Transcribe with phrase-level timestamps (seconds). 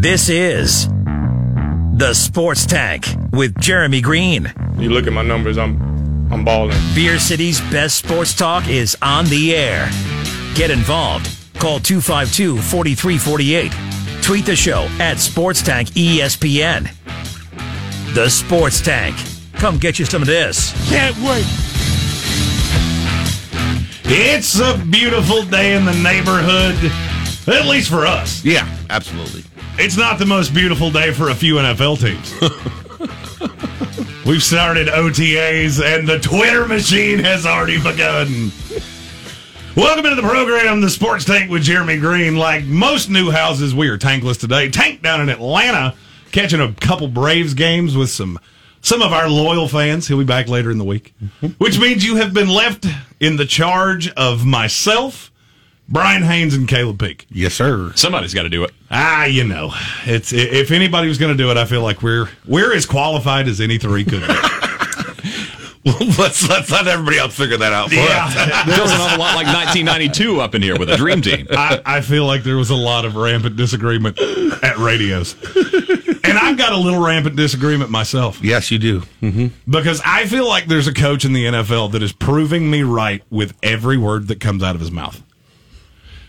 [0.00, 4.50] This is the Sports Tank with Jeremy Greene.
[4.78, 5.78] You look at my numbers, I'm
[6.32, 6.78] I'm balling.
[6.94, 9.90] Beer City's best sports talk is on the air.
[10.54, 11.28] Get involved.
[11.58, 14.22] Call 252 4348.
[14.22, 16.90] Tweet the show at Sports Tank ESPN.
[18.14, 19.14] The Sports Tank.
[19.56, 20.72] Come get you some of this.
[20.88, 21.44] Can't wait.
[24.06, 26.90] It's a beautiful day in the neighborhood,
[27.54, 28.42] at least for us.
[28.42, 29.44] Yeah, absolutely.
[29.82, 32.34] It's not the most beautiful day for a few NFL teams.
[34.26, 38.52] We've started OTAs and the Twitter machine has already begun.
[39.74, 42.36] Welcome into the program, the Sports Tank with Jeremy Greene.
[42.36, 44.68] Like most new houses, we are tankless today.
[44.68, 45.94] Tank down in Atlanta,
[46.30, 48.38] catching a couple Braves games with some
[48.82, 50.06] some of our loyal fans.
[50.06, 51.54] He'll be back later in the week, mm-hmm.
[51.56, 52.86] which means you have been left
[53.18, 55.32] in the charge of myself,
[55.90, 57.26] Brian Haynes, and Caleb Peak.
[57.30, 57.92] Yes, sir.
[57.96, 58.70] Somebody's got to do it.
[58.90, 59.72] Ah, you know,
[60.06, 63.48] it's if anybody was going to do it, I feel like we're we're as qualified
[63.48, 64.26] as any three could be.
[66.18, 67.88] let's let's let everybody else figure that out.
[67.90, 68.34] For us.
[68.36, 71.46] yeah, Feels an awful lot like 1992 up in here with a dream team.
[71.50, 74.18] I, I feel like there was a lot of rampant disagreement
[74.62, 75.34] at radios,
[76.22, 79.02] and I've got a little rampant disagreement myself Yes, you do.
[79.68, 83.22] because I feel like there's a coach in the NFL that is proving me right
[83.30, 85.22] with every word that comes out of his mouth.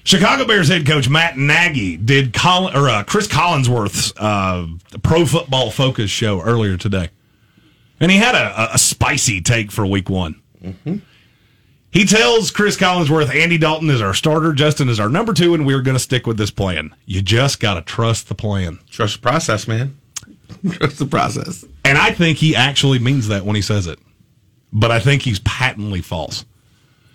[0.04, 4.68] Chicago Bears head coach Matt Nagy did Colin, or uh, Chris Collinsworth's uh,
[5.04, 7.10] Pro Football Focus show earlier today,
[8.00, 10.42] and he had a, a, spicy take for Week One.
[11.92, 15.66] He tells Chris Collinsworth, Andy Dalton is our starter, Justin is our number two, and
[15.66, 16.96] we're going to stick with this plan.
[17.06, 18.80] You just got to trust the plan.
[18.90, 19.98] Trust the process, man.
[20.72, 21.66] Trust the process.
[21.84, 24.00] And I think he actually means that when he says it.
[24.72, 26.46] But I think he's patently false.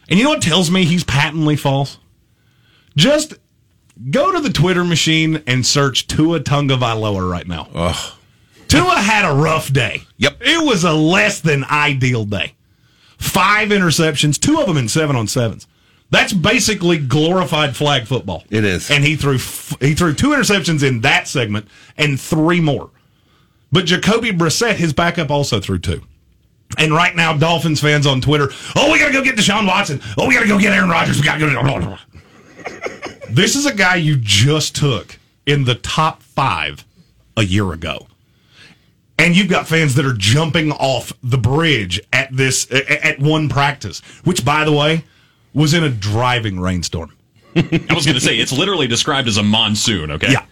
[0.08, 1.98] And you know what tells me he's patently false?
[2.96, 3.34] Just
[4.10, 7.68] go to the Twitter machine and search Tua Tagovailoa right now.
[7.74, 8.12] Ugh.
[8.68, 10.02] Tua had a rough day.
[10.18, 10.38] Yep.
[10.40, 12.54] It was a less than ideal day.
[13.18, 15.66] Five interceptions, two of them in seven on sevens.
[16.10, 18.44] That's basically glorified flag football.
[18.50, 18.90] It is.
[18.90, 22.90] And he threw f- he threw two interceptions in that segment and three more.
[23.72, 26.02] But Jacoby Brissett, his backup, also threw two.
[26.78, 30.00] And right now, Dolphins fans on Twitter, oh, we got to go get Deshaun Watson.
[30.18, 31.16] Oh, we got to go get Aaron Rodgers.
[31.18, 31.98] We got to go.
[33.28, 36.84] This is a guy you just took in the top five
[37.36, 38.06] a year ago.
[39.18, 44.00] And you've got fans that are jumping off the bridge at this at one practice,
[44.24, 45.04] which, by the way,
[45.54, 47.12] was in a driving rainstorm.
[47.54, 50.10] I was going to say it's literally described as a monsoon.
[50.10, 50.32] Okay.
[50.32, 50.44] Yeah.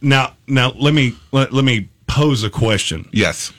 [0.00, 3.08] Now, now let me let, let me pose a question.
[3.12, 3.52] Yes.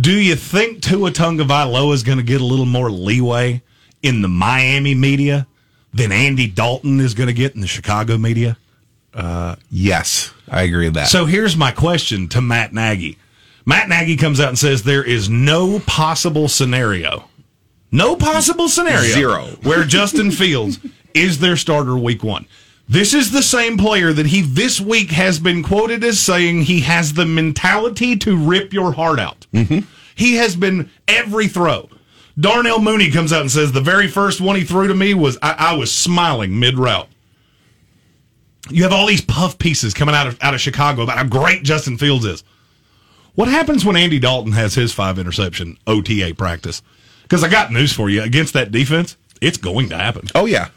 [0.00, 3.62] Do you think Tua Tagovailoa is going to get a little more leeway
[4.02, 5.46] in the Miami media
[5.96, 8.56] than Andy Dalton is going to get in the Chicago media?
[9.14, 10.32] Uh, yes.
[10.48, 11.08] I agree with that.
[11.08, 13.18] So here's my question to Matt Nagy.
[13.64, 17.28] Matt Nagy comes out and says there is no possible scenario,
[17.90, 19.44] no possible scenario, Zero.
[19.62, 20.78] where Justin Fields
[21.14, 22.46] is their starter week one.
[22.88, 26.82] This is the same player that he this week has been quoted as saying he
[26.82, 29.46] has the mentality to rip your heart out.
[29.52, 29.80] Mm-hmm.
[30.14, 31.88] He has been every throw.
[32.38, 35.38] Darnell Mooney comes out and says the very first one he threw to me was
[35.40, 37.08] I, I was smiling mid route.
[38.68, 41.62] You have all these puff pieces coming out of out of Chicago about how great
[41.62, 42.44] Justin Fields is.
[43.34, 46.82] What happens when Andy Dalton has his five interception OTA practice?
[47.22, 50.26] Because I got news for you against that defense, it's going to happen.
[50.34, 50.68] oh yeah.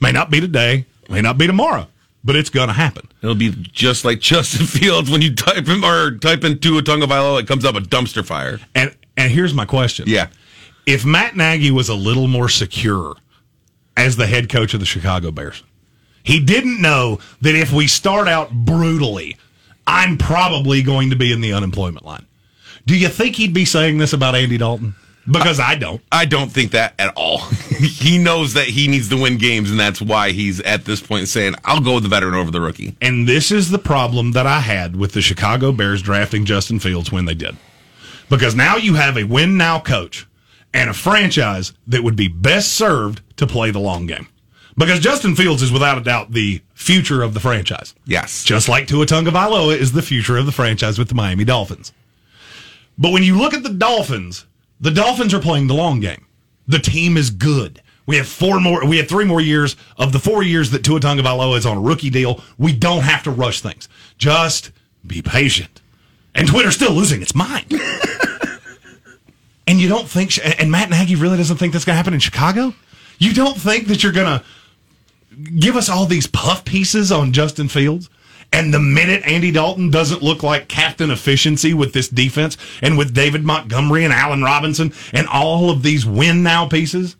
[0.00, 1.88] May not be today, may not be tomorrow,
[2.22, 3.08] but it's going to happen.
[3.20, 7.40] It'll be just like Justin Fields when you type him or type into a Tagovailoa,
[7.40, 8.60] it comes up a dumpster fire.
[8.76, 10.28] And and here's my question: Yeah.
[10.88, 13.14] If Matt Nagy was a little more secure
[13.94, 15.62] as the head coach of the Chicago Bears,
[16.22, 19.36] he didn't know that if we start out brutally,
[19.86, 22.24] I'm probably going to be in the unemployment line.
[22.86, 24.94] Do you think he'd be saying this about Andy Dalton?
[25.30, 26.00] Because I don't.
[26.10, 27.38] I don't think that at all.
[27.78, 31.28] he knows that he needs to win games, and that's why he's at this point
[31.28, 32.96] saying, I'll go with the veteran over the rookie.
[33.02, 37.12] And this is the problem that I had with the Chicago Bears drafting Justin Fields
[37.12, 37.58] when they did.
[38.30, 40.26] Because now you have a win now coach
[40.78, 44.28] and a franchise that would be best served to play the long game.
[44.76, 47.96] Because Justin Fields is without a doubt the future of the franchise.
[48.06, 48.44] Yes.
[48.44, 51.92] Just like Tua Tagovailoa is the future of the franchise with the Miami Dolphins.
[52.96, 54.46] But when you look at the Dolphins,
[54.80, 56.26] the Dolphins are playing the long game.
[56.68, 57.82] The team is good.
[58.06, 58.86] We have four more.
[58.86, 61.80] We have three more years of the four years that Tua Tagovailoa is on a
[61.80, 62.40] rookie deal.
[62.56, 63.88] We don't have to rush things.
[64.16, 64.70] Just
[65.04, 65.82] be patient.
[66.36, 67.66] And Twitter's still losing its mind.
[69.68, 72.20] And you don't think, and Matt Nagy really doesn't think that's going to happen in
[72.20, 72.74] Chicago.
[73.18, 74.44] You don't think that you're going to
[75.60, 78.10] give us all these puff pieces on Justin Fields
[78.52, 83.12] And the minute Andy Dalton doesn't look like captain efficiency with this defense and with
[83.14, 87.16] David Montgomery and Allen Robinson and all of these win now pieces,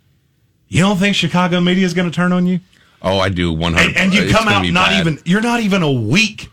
[0.68, 2.60] you don't think Chicago media is going to turn on you?
[3.02, 3.52] Oh, I do.
[3.52, 3.88] One hundred.
[3.88, 6.48] And, and you come out not even you're not even a week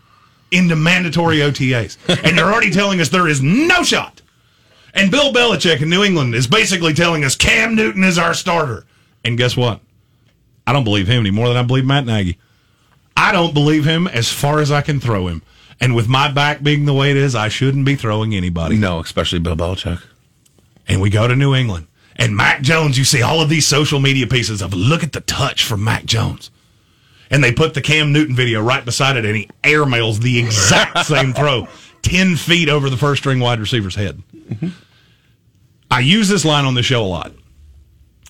[0.52, 4.22] into mandatory OTAs, and they're already telling us there is no shot.
[4.96, 8.86] And Bill Belichick in New England is basically telling us Cam Newton is our starter.
[9.24, 9.80] And guess what?
[10.66, 12.38] I don't believe him any more than I believe Matt Nagy.
[13.14, 15.42] I don't believe him as far as I can throw him.
[15.80, 18.76] And with my back being the way it is, I shouldn't be throwing anybody.
[18.76, 20.02] No, especially Bill Belichick.
[20.88, 21.88] And we go to New England.
[22.16, 25.20] And Mac Jones, you see all of these social media pieces of look at the
[25.20, 26.50] touch from Mac Jones.
[27.30, 30.98] And they put the Cam Newton video right beside it, and he airmails the exact
[31.06, 31.68] same throw
[32.02, 34.22] 10 feet over the first string wide receiver's head.
[34.34, 34.68] Mm-hmm.
[35.90, 37.32] I use this line on the show a lot.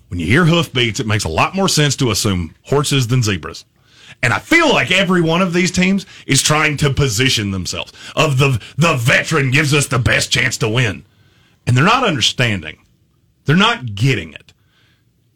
[0.09, 3.65] When you hear hoofbeats, it makes a lot more sense to assume horses than zebras.
[4.23, 7.93] And I feel like every one of these teams is trying to position themselves.
[8.15, 11.05] Of the the veteran gives us the best chance to win.
[11.67, 12.79] And they're not understanding.
[13.45, 14.53] They're not getting it.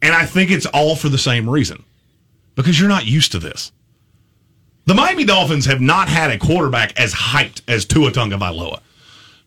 [0.01, 1.83] And I think it's all for the same reason.
[2.55, 3.71] Because you're not used to this.
[4.85, 8.79] The Miami Dolphins have not had a quarterback as hyped as Tua Tagovailoa.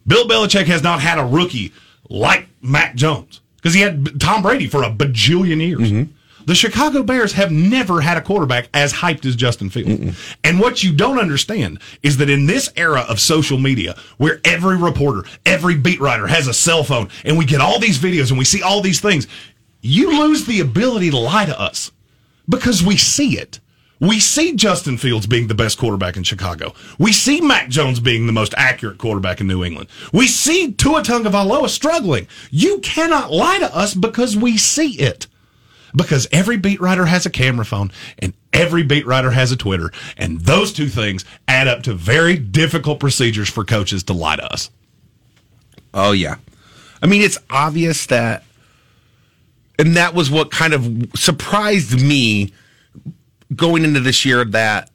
[0.06, 1.73] Bill Belichick has not had a rookie
[2.09, 5.91] like Mac Jones because he had Tom Brady for a bajillion years.
[5.91, 6.12] Mm-hmm.
[6.47, 10.19] The Chicago Bears have never had a quarterback as hyped as Justin Fields.
[10.45, 14.77] And what you don't understand is that in this era of social media, where every
[14.77, 18.39] reporter, every beat writer has a cell phone, and we get all these videos and
[18.39, 19.27] we see all these things,
[19.81, 21.91] you lose the ability to lie to us
[22.49, 23.61] because we see it.
[24.00, 26.75] We see Justin Fields being the best quarterback in Chicago.
[26.99, 29.88] We see Mac Jones being the most accurate quarterback in New England.
[30.12, 32.26] We see Tua Tagovailoa struggling.
[32.50, 35.26] You cannot lie to us because we see it.
[35.96, 39.93] Because every beat writer has a camera phone and every beat writer has a Twitter,
[40.17, 44.52] and those two things add up to very difficult procedures for coaches to lie to
[44.52, 44.70] us.
[45.93, 46.37] Oh yeah,
[47.02, 48.44] I mean it's obvious that,
[49.79, 52.52] and that was what kind of surprised me
[53.55, 54.91] going into this year that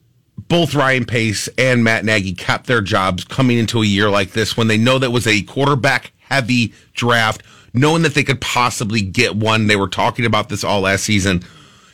[0.48, 4.56] both Ryan Pace and Matt Nagy kept their jobs coming into a year like this
[4.56, 7.44] when they know that was a quarterback heavy draft,
[7.74, 9.68] knowing that they could possibly get one.
[9.68, 11.44] They were talking about this all last season.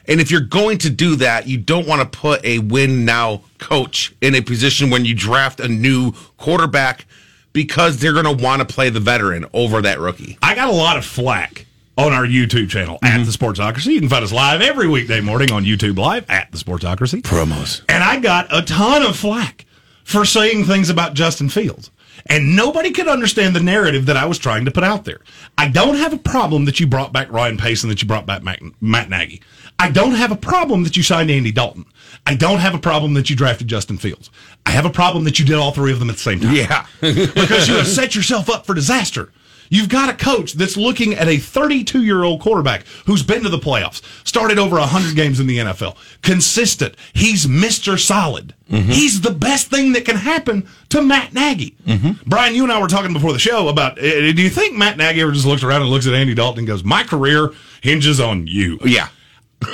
[0.08, 3.42] And if you're going to do that, you don't want to put a win now
[3.58, 7.08] coach in a position when you draft a new quarterback
[7.54, 10.38] because they're going to want to play the veteran over that rookie.
[10.44, 11.65] I got a lot of flack
[11.98, 13.24] on our YouTube channel at mm-hmm.
[13.24, 13.94] the Sportsocracy.
[13.94, 17.22] You can find us live every weekday morning on YouTube Live at the Sportsocracy.
[17.22, 17.84] Promos.
[17.90, 19.66] And I got a ton of flack
[20.04, 21.92] for saying things about Justin Fields.
[22.28, 25.20] And nobody could understand the narrative that I was trying to put out there.
[25.58, 28.26] I don't have a problem that you brought back Ryan Pace and that you brought
[28.26, 29.42] back Matt, Matt Nagy.
[29.78, 31.86] I don't have a problem that you signed Andy Dalton.
[32.26, 34.32] I don't have a problem that you drafted Justin Fields.
[34.66, 36.56] I have a problem that you did all three of them at the same time
[36.56, 36.86] Yeah.
[37.02, 39.32] because you have set yourself up for disaster.
[39.70, 43.50] You've got a coach that's looking at a 32 year old quarterback who's been to
[43.50, 46.96] the playoffs, started over 100 games in the NFL, consistent.
[47.14, 48.00] He's Mr.
[48.00, 48.54] Solid.
[48.70, 48.90] Mm-hmm.
[48.90, 51.76] He's the best thing that can happen to Matt Nagy.
[51.86, 52.30] Mm-hmm.
[52.30, 54.98] Brian, you and I were talking before the show about uh, do you think Matt
[54.98, 57.52] Nagy ever just looks around and looks at Andy Dalton and goes, My career
[57.82, 58.80] hinges on you?
[58.84, 59.10] yeah.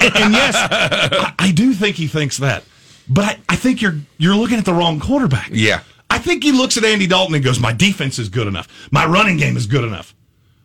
[0.02, 2.64] and, and yes, I, I do think he thinks that.
[3.10, 5.50] But I, I think you're you're looking at the wrong quarterback.
[5.52, 5.82] Yeah.
[6.12, 8.68] I think he looks at Andy Dalton and goes, My defense is good enough.
[8.92, 10.14] My running game is good enough.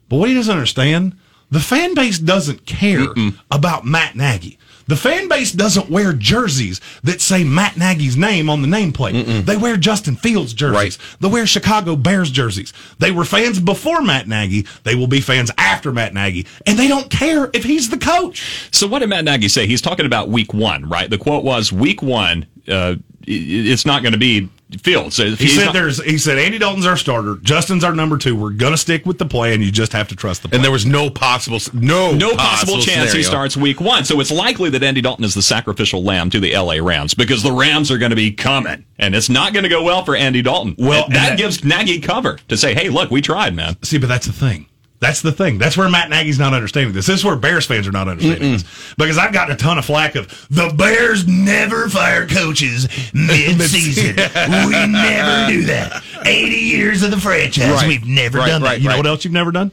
[0.09, 1.17] But what he doesn't understand,
[1.51, 3.07] the fan base doesn't care
[3.51, 4.59] about Matt Nagy.
[4.89, 9.45] The fan base doesn't wear jerseys that say Matt Nagy's name on the nameplate.
[9.45, 10.99] They wear Justin Fields jerseys.
[10.99, 11.17] Right.
[11.21, 12.73] They wear Chicago Bears jerseys.
[12.99, 14.65] They were fans before Matt Nagy.
[14.85, 16.47] They will be fans after Matt Nagy.
[16.67, 18.69] And they don't care if he's the coach.
[18.73, 19.67] So what did Matt Nagy say?
[19.67, 21.11] He's talking about week one, right?
[21.11, 22.95] The quote was week one, uh,
[23.27, 24.49] it's not going to be
[24.83, 25.15] Fields.
[25.15, 27.37] So if He said not- there's he said Andy Dalton's our starter.
[27.43, 28.35] Justin's our number two.
[28.35, 29.53] We're gonna stick with the plan.
[29.55, 30.59] And you just have to trust the plan.
[30.59, 34.05] And there was no possible, no, no possible chance he starts week one.
[34.05, 37.45] So it's likely that Andy Dalton is the sacrificial lamb to the LA Rams because
[37.45, 40.17] the Rams are going to be coming and it's not going to go well for
[40.17, 40.75] Andy Dalton.
[40.79, 43.77] Well, that, that- gives Nagy cover to say, hey, look, we tried, man.
[43.85, 44.67] See, but that's the thing.
[44.99, 45.59] That's the thing.
[45.59, 47.07] That's where Matt Nagy's not understanding this.
[47.07, 48.95] This is where Bears fans are not understanding this.
[48.97, 52.85] Because I've gotten a ton of flack of the Bears never fire coaches
[53.15, 54.17] mid-season.
[54.17, 56.03] we never do that.
[56.25, 57.71] 80 years of the franchise.
[57.71, 57.89] Right.
[57.89, 58.69] We've never Right, done that.
[58.69, 59.71] right, You know what else you've never done?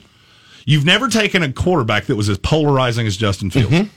[0.65, 3.69] You've never taken a quarterback that was as polarizing as Justin Fields.
[3.71, 3.87] Mm-hmm.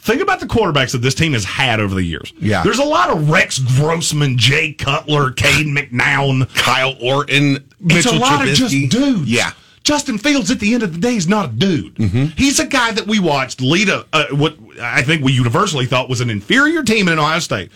[0.00, 2.30] Think about the quarterbacks that this team has had over the years.
[2.38, 2.62] Yeah.
[2.62, 6.54] There's a lot of Rex Grossman, Jay Cutler, Cade McNown.
[6.54, 8.52] Kyle Orton, It's Mitchell a lot Trubisky.
[8.52, 9.30] of just dudes.
[9.30, 9.52] Yeah.
[9.84, 11.96] Justin Fields at the end of the day is not a dude.
[12.36, 16.08] He's a guy that we watched lead a uh, what I think we universally thought
[16.08, 17.70] was an inferior team in Ohio State.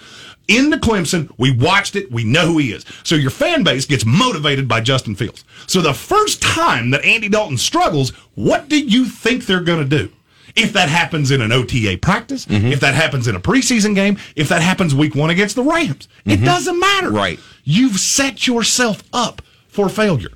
[0.48, 1.30] into Clemson.
[1.36, 2.10] We watched it.
[2.10, 2.86] We know who he is.
[3.04, 5.44] So your fan base gets motivated by Justin Fields.
[5.66, 9.98] So the first time that Andy Dalton struggles, what do you think they're going to
[9.98, 10.10] do?
[10.56, 14.48] If that happens in an OTA practice, if that happens in a preseason game, if
[14.48, 17.10] that happens week one against the Rams, it doesn't matter.
[17.10, 17.38] Right.
[17.64, 20.30] You've set yourself up for failure.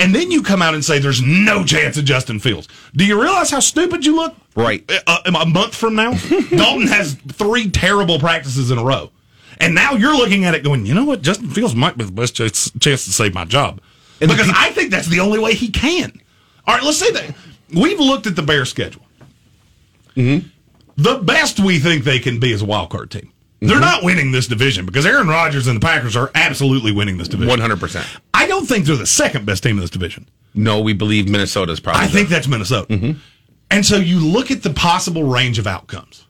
[0.00, 2.68] And then you come out and say there's no chance of Justin Fields.
[2.94, 4.34] Do you realize how stupid you look?
[4.56, 4.88] Right.
[4.90, 6.12] A, a month from now,
[6.50, 9.10] Dalton has three terrible practices in a row.
[9.58, 11.22] And now you're looking at it going, you know what?
[11.22, 13.80] Justin Fields might be the best chance, chance to save my job.
[14.20, 16.20] And because peop- I think that's the only way he can.
[16.66, 17.34] All right, let's say that.
[17.72, 19.02] We've looked at the Bears schedule.
[20.16, 20.48] Mm-hmm.
[20.96, 23.32] The best we think they can be is a wild card team.
[23.68, 27.28] They're not winning this division because Aaron Rodgers and the Packers are absolutely winning this
[27.28, 27.58] division.
[27.58, 28.20] 100%.
[28.32, 30.28] I don't think they're the second best team in this division.
[30.54, 32.02] No, we believe Minnesota's probably.
[32.02, 32.92] I think that's Minnesota.
[32.92, 33.18] Mm-hmm.
[33.70, 36.26] And so you look at the possible range of outcomes.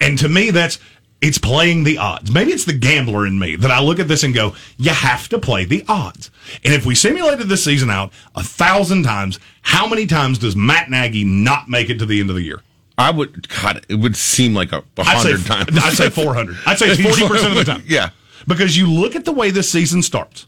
[0.00, 0.78] And to me, that's
[1.20, 2.30] it's playing the odds.
[2.30, 5.28] Maybe it's the gambler in me that I look at this and go, you have
[5.30, 6.30] to play the odds.
[6.62, 10.90] And if we simulated this season out a thousand times, how many times does Matt
[10.90, 12.60] Nagy not make it to the end of the year?
[12.96, 13.48] I would.
[13.48, 15.78] God, it would seem like a, a I'd say, hundred times.
[15.84, 16.56] I'd say 400.
[16.66, 17.82] I'd say 40% of the time.
[17.86, 18.10] Yeah.
[18.46, 20.46] Because you look at the way this season starts.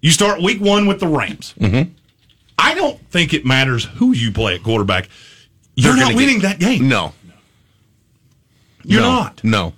[0.00, 1.54] You start week one with the Rams.
[1.60, 1.92] Mm-hmm.
[2.58, 5.08] I don't think it matters who you play at quarterback.
[5.74, 6.88] You're They're not winning get- that game.
[6.88, 7.12] No,
[8.84, 9.44] You're no, not.
[9.44, 9.72] No.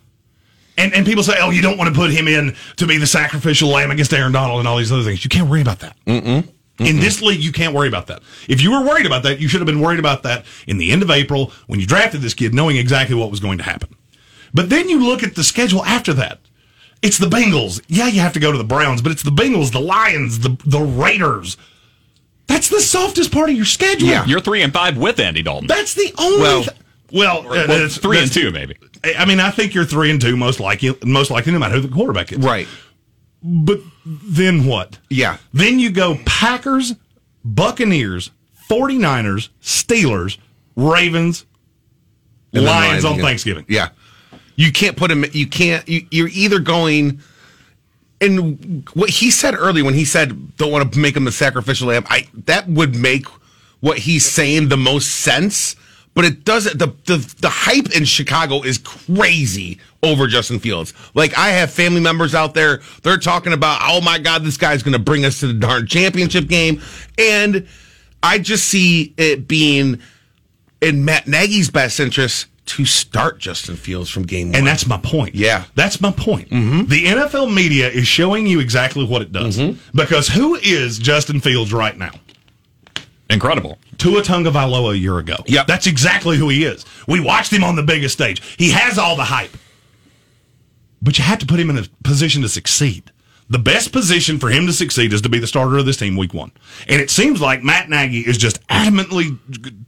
[0.78, 3.06] And and people say, oh, you don't want to put him in to be the
[3.06, 5.22] sacrificial lamb against Aaron Donald and all these other things.
[5.24, 5.96] You can't worry about that.
[6.06, 6.48] Mm-mm.
[6.78, 8.22] In this league, you can't worry about that.
[8.48, 10.90] If you were worried about that, you should have been worried about that in the
[10.90, 13.94] end of April when you drafted this kid, knowing exactly what was going to happen.
[14.54, 16.40] But then you look at the schedule after that.
[17.02, 17.80] It's the Bengals.
[17.88, 20.56] Yeah, you have to go to the Browns, but it's the Bengals, the Lions, the
[20.64, 21.56] the Raiders.
[22.46, 24.08] That's the softest part of your schedule.
[24.08, 24.24] Yeah.
[24.26, 25.66] You're three and five with Andy Dalton.
[25.68, 26.40] That's the only.
[26.40, 26.76] Well- th-
[27.12, 28.74] well, uh, well, that's- three and two, maybe.
[29.18, 31.80] I mean, I think you're three and two most likely, most likely, no matter who
[31.82, 32.38] the quarterback is.
[32.38, 32.66] Right.
[33.42, 34.98] But then what?
[35.10, 35.38] Yeah.
[35.52, 36.94] Then you go Packers,
[37.44, 38.30] Buccaneers,
[38.68, 40.38] 49ers, Steelers,
[40.76, 41.44] Ravens,
[42.52, 43.24] Lions on again.
[43.24, 43.64] Thanksgiving.
[43.68, 43.88] Yeah.
[44.56, 45.24] You can't put him.
[45.32, 45.88] You can't.
[45.88, 47.20] You, you're either going.
[48.20, 51.88] And what he said earlier when he said, "Don't want to make him the sacrificial
[51.88, 53.26] lamb," I that would make
[53.80, 55.74] what he's saying the most sense.
[56.14, 56.78] But it doesn't.
[56.78, 60.92] The the the hype in Chicago is crazy over Justin Fields.
[61.14, 62.80] Like I have family members out there.
[63.02, 65.86] They're talking about, "Oh my God, this guy's going to bring us to the darn
[65.86, 66.82] championship game,"
[67.18, 67.66] and
[68.22, 70.00] I just see it being
[70.80, 74.56] in Matt Nagy's best interest to start Justin Fields from game one.
[74.56, 75.34] And that's my point.
[75.34, 75.64] Yeah.
[75.74, 76.48] That's my point.
[76.50, 76.86] Mm-hmm.
[76.86, 79.58] The NFL media is showing you exactly what it does.
[79.58, 79.96] Mm-hmm.
[79.96, 82.12] Because who is Justin Fields right now?
[83.28, 83.78] Incredible.
[83.98, 85.36] Tua Tagovailoa a year ago.
[85.46, 85.64] Yeah.
[85.64, 86.84] That's exactly who he is.
[87.08, 88.40] We watched him on the biggest stage.
[88.56, 89.56] He has all the hype.
[91.02, 93.10] But you have to put him in a position to succeed.
[93.50, 96.16] The best position for him to succeed is to be the starter of this team
[96.16, 96.52] week one.
[96.88, 99.36] And it seems like Matt Nagy is just adamantly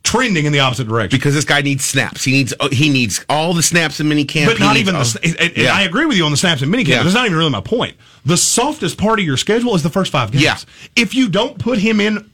[0.02, 1.16] trending in the opposite direction.
[1.16, 2.24] because this guy needs snaps.
[2.24, 4.50] He needs oh, he needs all the snaps in mini camp.
[4.52, 4.98] But not even the.
[4.98, 5.72] all- sna- And, and Yeah.
[5.74, 6.88] I agree with you on the snaps in minicamp.
[6.88, 7.02] Yeah.
[7.04, 7.96] That's not even really my point.
[8.26, 10.44] The softest part of your schedule is the first five games.
[10.44, 10.56] Yeah.
[10.96, 12.30] If you don't put him in,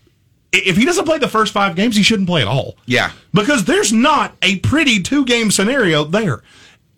[0.53, 2.77] if he doesn't play the first five games, he shouldn't play at all.
[2.87, 3.13] Yeah.
[3.33, 6.43] Because there's not a pretty two game scenario there.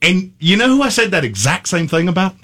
[0.03, 2.35] And you know who I said that exact same thing about?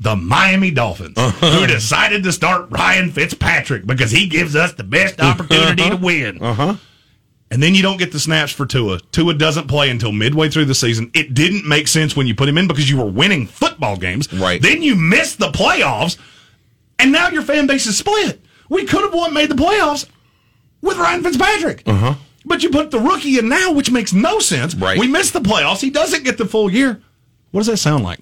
[0.00, 1.50] The Miami Dolphins, Uh-huh.
[1.60, 6.42] who decided to start Ryan Fitzpatrick because he gives us the best opportunity to win.
[6.42, 6.74] Uh-huh.
[7.52, 8.98] And then you don't get the snaps for Tua.
[9.12, 11.10] Tua doesn't play until midway through the season.
[11.14, 14.32] It didn't make sense when you put him in because you were winning football games.
[14.32, 14.60] Right.
[14.60, 16.16] Then you missed the playoffs,
[16.98, 18.40] and now your fan base is split.
[18.70, 20.08] We could have won, made the playoffs
[20.80, 21.82] with Ryan Fitzpatrick.
[21.86, 22.14] Uh-huh.
[22.44, 24.74] But you put the rookie in now, which makes no sense.
[24.74, 24.98] Right.
[24.98, 25.80] We missed the playoffs.
[25.80, 27.00] He doesn't get the full year.
[27.52, 28.20] What does that sound like?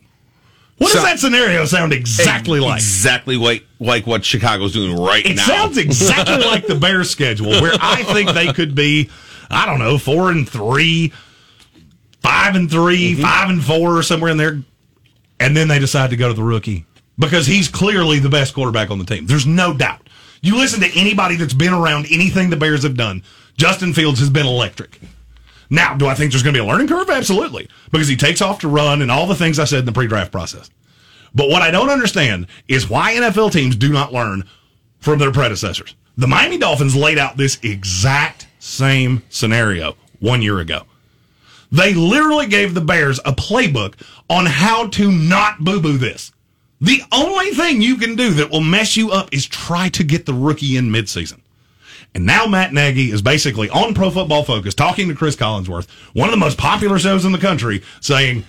[0.78, 2.76] What does that scenario sound exactly like?
[2.78, 5.42] exactly like like what Chicago's doing right It now.
[5.42, 9.10] It sounds exactly like the Bears schedule, where I think they could be,
[9.50, 11.12] I don't know, four and three,
[12.22, 13.22] five and 3 Mm-hmm.
[13.22, 14.60] five and four, or somewhere in there.
[15.38, 16.86] And then they decide to go to the rookie
[17.18, 19.26] because he's clearly the best quarterback on the team.
[19.26, 20.08] There's no doubt.
[20.40, 23.22] You listen to anybody that's been around anything the Bears have done,
[23.56, 24.98] Justin Fields has been electric.
[25.68, 27.10] Now, do I think there's going to be a learning curve?
[27.10, 27.68] Absolutely.
[27.92, 30.08] Because he takes off to run and all the things I said in the pre
[30.08, 30.70] draft process.
[31.34, 34.44] But what I don't understand is why NFL teams do not learn
[34.98, 35.94] from their predecessors.
[36.16, 40.82] The Miami Dolphins laid out this exact same scenario one year ago.
[41.70, 43.94] They literally gave the Bears a playbook
[44.28, 46.32] on how to not boo boo this.
[46.80, 50.24] The only thing you can do that will mess you up is try to get
[50.24, 51.40] the rookie in midseason.
[52.14, 56.28] And now Matt Nagy is basically on Pro Football Focus talking to Chris Collinsworth, one
[56.28, 58.44] of the most popular shows in the country, saying,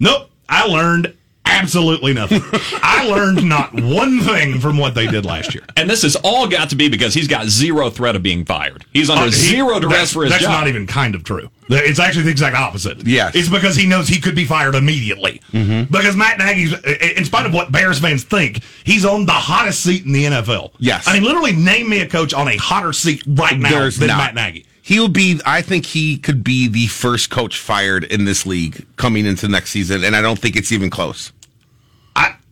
[0.00, 1.15] Nope, I learned
[1.60, 2.42] Absolutely nothing.
[2.82, 5.64] I learned not one thing from what they did last year.
[5.76, 8.84] And this has all got to be because he's got zero threat of being fired.
[8.92, 10.52] He's under Uh, he- zero duress that's, for his that's job.
[10.52, 11.50] not even kind of true.
[11.68, 13.06] It's actually the exact opposite.
[13.06, 13.34] Yes.
[13.34, 15.40] It's because he knows he could be fired immediately.
[15.50, 20.04] Because Matt Nagy's, in spite of what Bears fans think, he's on the hottest seat
[20.06, 20.70] in the NFL.
[20.78, 21.08] Yes.
[21.08, 24.08] I mean, literally, name me a coach on a hotter seat right now There's than
[24.08, 24.18] not.
[24.18, 24.64] Matt Nagy.
[24.82, 25.40] He will be.
[25.44, 29.70] I think he could be the first coach fired in this league coming into next
[29.70, 31.32] season, and I don't think it's even close.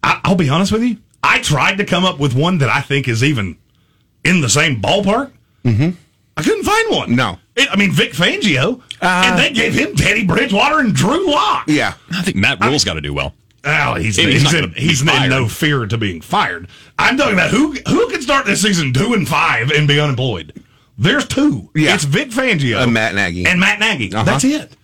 [0.05, 0.99] I, I I'll be honest with you.
[1.23, 3.57] I tried to come up with one that I think is even
[4.25, 5.33] in the same ballpark.
[5.65, 5.91] Mm-hmm.
[6.37, 7.15] I couldn't find one.
[7.17, 7.39] No.
[7.57, 11.65] It- I mean Vic Fangio, Uh, and they gave him Teddy Bridgewater and Drew Lock.
[11.69, 13.35] Yeah, I think Matt Rhule's got to do well.
[13.67, 16.69] Oh, he's He's he's, not in, he's in no fear to being fired.
[16.99, 20.53] I'm talking about who who can start this season two and five and be unemployed.
[20.99, 21.71] There's two.
[21.75, 21.95] Yeah.
[21.95, 23.47] It's Vic Fangio And Matt Nagy.
[23.47, 24.13] and Matt Nagy.
[24.13, 24.25] Uh-huh.
[24.25, 24.77] That's it.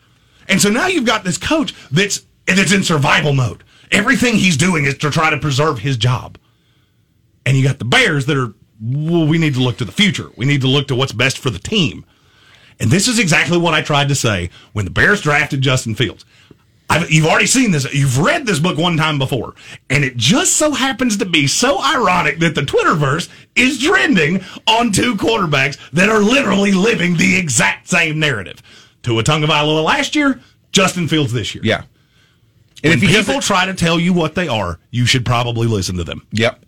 [0.49, 3.63] And so now you've got this coach that's that's in survival mode.
[3.91, 6.39] Everything he's doing is to try to preserve his job.
[7.45, 10.31] And you got the Bears that are well, we need to look to the future.
[10.37, 12.07] We need to look to what's best for the team.
[12.79, 16.25] And this is exactly what I tried to say when the Bears drafted Justin Fields.
[16.89, 17.93] I've, you've already seen this.
[17.93, 19.55] You've read this book one time before.
[19.91, 24.91] And it just so happens to be so ironic that the Twitterverse is trending on
[24.91, 28.63] two quarterbacks that are literally living the exact same narrative.
[29.03, 30.41] Tua Tagovailoa last year,
[30.73, 31.63] Justin Fields this year.
[31.65, 31.83] yeah.
[32.83, 36.05] When if people try to tell you what they are, you should probably listen to
[36.05, 36.27] them.
[36.33, 36.65] Yep.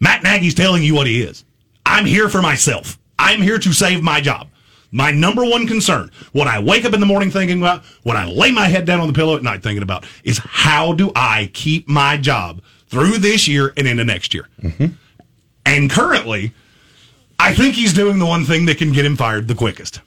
[0.00, 1.44] Matt Nagy's telling you what he is.
[1.86, 2.98] I'm here for myself.
[3.18, 4.48] I'm here to save my job.
[4.90, 8.26] My number one concern, what I wake up in the morning thinking about, what I
[8.26, 11.50] lay my head down on the pillow at night thinking about, is how do I
[11.52, 14.48] keep my job through this year and into next year?
[14.62, 14.86] Mm-hmm.
[15.66, 16.52] And currently,
[17.40, 20.00] I think he's doing the one thing that can get him fired the quickest.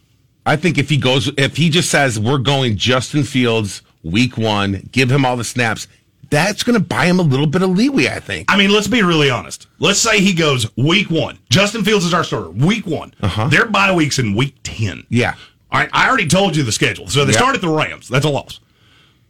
[0.45, 4.87] I think if he goes, if he just says we're going Justin Fields week one,
[4.91, 5.87] give him all the snaps,
[6.29, 8.07] that's going to buy him a little bit of leeway.
[8.07, 8.51] I think.
[8.51, 9.67] I mean, let's be really honest.
[9.79, 11.39] Let's say he goes week one.
[11.49, 12.49] Justin Fields is our starter.
[12.49, 13.13] Week one.
[13.21, 13.47] Uh-huh.
[13.47, 15.05] Their bye week's in week 10.
[15.09, 15.35] Yeah.
[15.71, 15.89] All right.
[15.93, 17.07] I already told you the schedule.
[17.07, 17.37] So they Yeah.
[17.39, 18.07] start at the Rams.
[18.09, 18.59] That's a loss.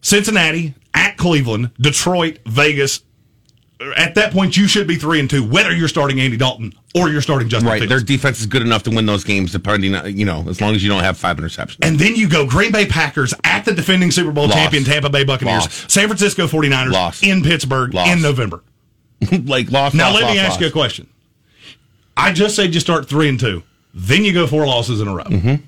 [0.02, 3.02] Cincinnati, at Cleveland, Detroit, Vegas.
[3.96, 7.10] At that point, you should be three and two, whether you're starting Andy Dalton or
[7.10, 7.78] you're starting Justin Right.
[7.80, 7.90] Fields.
[7.90, 10.74] Their defense is good enough to win those games, depending, on, you know, as long
[10.74, 11.78] as you don't have five interceptions.
[11.84, 14.56] and then you go Green Bay Packers at the defending Super Bowl Loss.
[14.56, 15.94] champion Tampa Bay Buccaneers, Loss.
[15.94, 17.22] San Francisco 49ers Loss.
[17.24, 18.64] in Pittsburgh in November.
[19.46, 19.94] like lost.
[19.96, 21.08] Now let me ask you a question.
[22.16, 23.62] I just said you start three and two,
[23.94, 25.24] then you go four losses in a row.
[25.24, 25.64] Mm-hmm.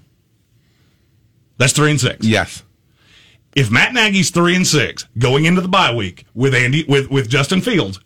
[1.58, 2.26] That's three and six.
[2.26, 2.64] Yes.
[3.60, 7.28] If Matt Nagy's three and six going into the bye week with Andy with with
[7.28, 8.00] Justin Fields,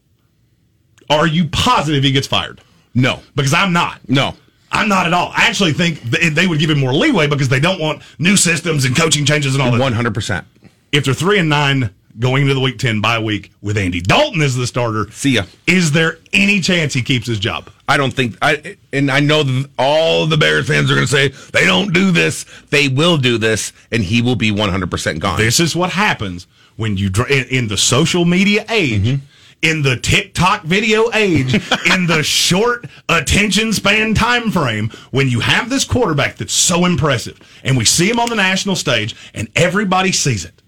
[1.12, 2.60] are you positive he gets fired?
[2.96, 3.20] No.
[3.36, 4.00] Because I'm not.
[4.10, 4.36] No.
[4.72, 5.32] I'm not at all.
[5.36, 8.84] I actually think they would give him more leeway because they don't want new systems
[8.84, 9.80] and coaching changes and all that.
[9.80, 10.48] One hundred percent.
[10.92, 14.42] If they're three and nine going into the week ten bye week with Andy Dalton
[14.42, 15.44] as the starter, See ya.
[15.68, 17.70] Is there any chance he keeps his job?
[17.88, 21.30] I don't think I and I know all the Bears fans are going to say
[21.52, 22.46] they don't do this.
[22.70, 25.38] They will do this, and he will be one hundred percent gone.
[25.38, 29.26] This is what happens when you in, in the social media age, mm-hmm.
[29.62, 31.54] in the TikTok video age,
[31.94, 34.90] in the short attention span time frame.
[35.12, 38.76] When you have this quarterback that's so impressive, and we see him on the national
[38.76, 40.63] stage, and everybody sees it,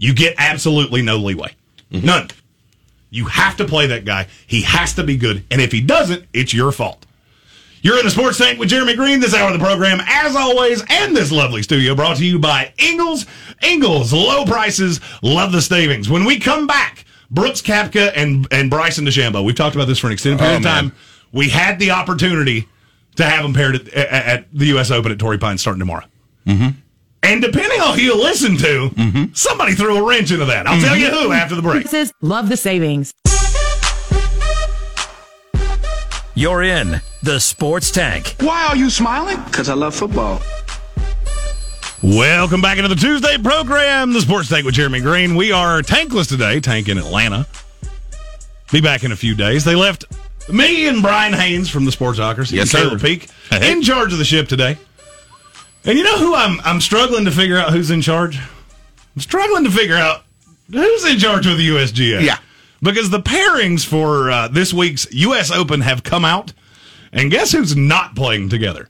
[0.00, 1.54] you get absolutely no leeway,
[1.90, 2.28] none.
[3.10, 4.26] You have to play that guy.
[4.46, 7.06] He has to be good, and if he doesn't, it's your fault.
[7.82, 10.82] You're in the Sports Tank with Jeremy Greene this hour of the program, as always,
[10.90, 13.26] and this lovely studio brought to you by Ingles.
[13.62, 16.08] Ingles, low prices, love the savings.
[16.10, 20.08] When we come back, Brooks Koepka and, and Bryson DeChambeau, we've talked about this for
[20.08, 20.82] an extended period Oh, of man.
[20.90, 20.92] time.
[21.32, 22.68] We had the opportunity
[23.16, 24.90] to have them paired at, at, at the U.S.
[24.90, 26.04] Open at Torrey Pines starting tomorrow.
[26.46, 26.78] Mm-hmm.
[27.22, 29.24] And depending on who you listen to, mm-hmm.
[29.34, 30.66] somebody threw a wrench into that.
[30.66, 31.26] I'll tell you mm-hmm.
[31.26, 31.82] who after the break.
[31.82, 33.12] Prices, love the savings.
[36.34, 38.36] You're in the Sports Tank.
[38.40, 39.42] Why are you smiling?
[39.44, 40.40] Because I love football.
[42.02, 45.34] Welcome back into the Tuesday program, the Sports Tank with Jeremy Greene.
[45.34, 47.46] We are tankless today, tank in Atlanta.
[48.72, 49.64] Be back in a few days.
[49.64, 50.06] They left
[50.48, 52.82] me and Brian Haynes from the Sportsocracy, Yes, and sir.
[52.84, 54.78] Caleb Peak, in charge of the ship today.
[55.84, 58.38] And you know who I'm I'm struggling to figure out who's in charge?
[58.38, 60.24] I'm struggling to figure out
[60.70, 62.22] who's in charge of the USGA.
[62.22, 62.38] Yeah.
[62.82, 65.50] Because the pairings for uh, this week's U.S.
[65.50, 66.52] Open have come out,
[67.12, 68.88] and guess who's not playing together?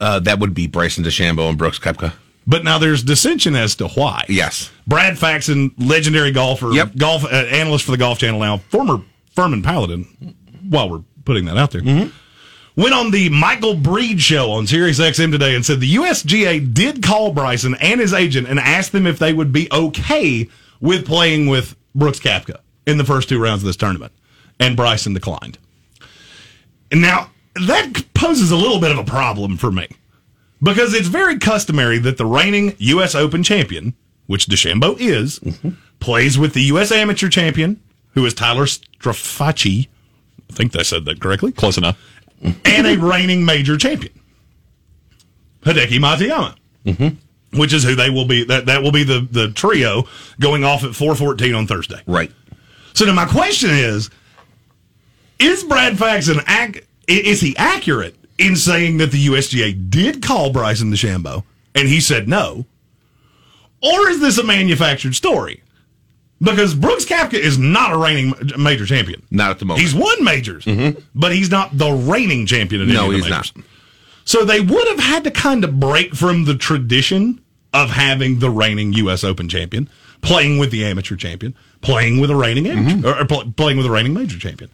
[0.00, 2.12] Uh, that would be Bryson DeChambeau and Brooks Koepka.
[2.46, 4.24] But now there's dissension as to why.
[4.28, 4.70] Yes.
[4.86, 6.96] Brad Faxon, legendary golfer, Yep.
[6.96, 9.02] golf uh, analyst for the Golf Channel now, former
[9.34, 10.34] Furman Paladin.
[10.68, 11.80] While we're putting that out there,
[12.76, 17.02] went on the Michael Breed show on Sirius XM today and said the USGA did
[17.02, 20.48] call Bryson and his agent and asked them if they would be okay
[20.80, 24.12] with playing with Brooks Koepka in the first two rounds of this tournament,
[24.60, 25.58] and Bryson declined.
[26.92, 29.88] Now that poses a little bit of a problem for me
[30.62, 33.14] because it's very customary that the reigning U.S.
[33.14, 33.94] Open champion,
[34.26, 35.70] which DeChambeau is, mm-hmm.
[36.00, 36.92] plays with the U.S.
[36.92, 37.80] Amateur champion,
[38.14, 39.88] who is Tyler Strafaci.
[40.48, 41.50] I think I said that correctly.
[41.52, 41.98] Close enough.
[42.42, 44.12] And a reigning major champion,
[45.62, 47.58] Hideki Matsuyama, mm-hmm.
[47.58, 48.44] which is who they will be.
[48.44, 50.04] That that will be the the trio
[50.40, 52.00] going off at four fourteen on Thursday.
[52.06, 52.32] Right.
[52.94, 54.10] So now my question is:
[55.38, 60.92] Is Brad Faxon ac- is he accurate in saying that the USGA did call Bryson
[60.92, 61.44] DeChambeau
[61.74, 62.64] and he said no,
[63.82, 65.62] or is this a manufactured story?
[66.40, 69.22] Because Brooks Koepka is not a reigning major champion.
[69.30, 69.82] Not at the moment.
[69.82, 71.00] He's won majors, mm-hmm.
[71.14, 73.56] but he's not the reigning champion in any no, of the he's majors.
[73.56, 73.64] not.
[74.26, 77.40] So they would have had to kind of break from the tradition
[77.72, 79.24] of having the reigning U.S.
[79.24, 79.88] Open champion
[80.20, 83.06] playing with the amateur champion, playing with a reigning amateur, mm-hmm.
[83.06, 84.70] or, or pl- playing with a reigning major champion.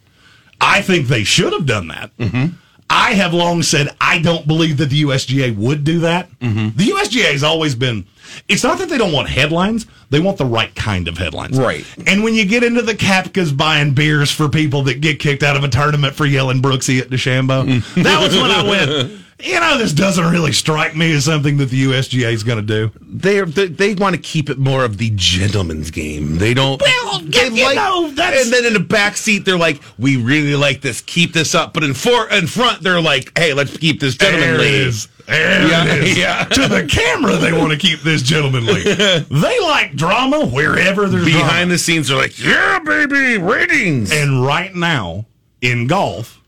[0.59, 2.15] I think they should have done that.
[2.17, 2.55] Mm-hmm.
[2.89, 6.29] I have long said I don't believe that the USGA would do that.
[6.75, 8.05] The USGA has always been.
[8.47, 11.57] It's not that they don't want headlines; they want the right kind of headlines.
[11.57, 11.85] Right.
[12.07, 15.55] And when you get into the Koepkas buying beers for people that get kicked out
[15.55, 18.03] of a tournament for yelling Brooksy at DeChambeau, mm.
[18.03, 19.19] that was when I went.
[19.43, 22.89] You know, this doesn't really strike me as something that the USGA is going to
[22.89, 22.91] do.
[23.01, 26.37] They're, they they want to keep it more of the gentleman's game.
[26.37, 26.81] They don't.
[26.81, 30.55] Well, they you know, that's- and then in the back seat, they're like, "We really
[30.55, 31.01] like this.
[31.01, 34.65] Keep this up." But in for in front, they're like, "Hey, let's keep this gentlemanly."
[34.67, 35.07] it is.
[35.27, 36.17] There Yeah, it is.
[36.17, 36.43] yeah.
[36.45, 38.81] To the camera, they want to keep this gentlemanly.
[38.83, 41.71] they like drama wherever there's Behind drama.
[41.73, 45.25] the scenes, they're like, "Yeah, baby, ratings." And right now
[45.61, 46.41] in golf,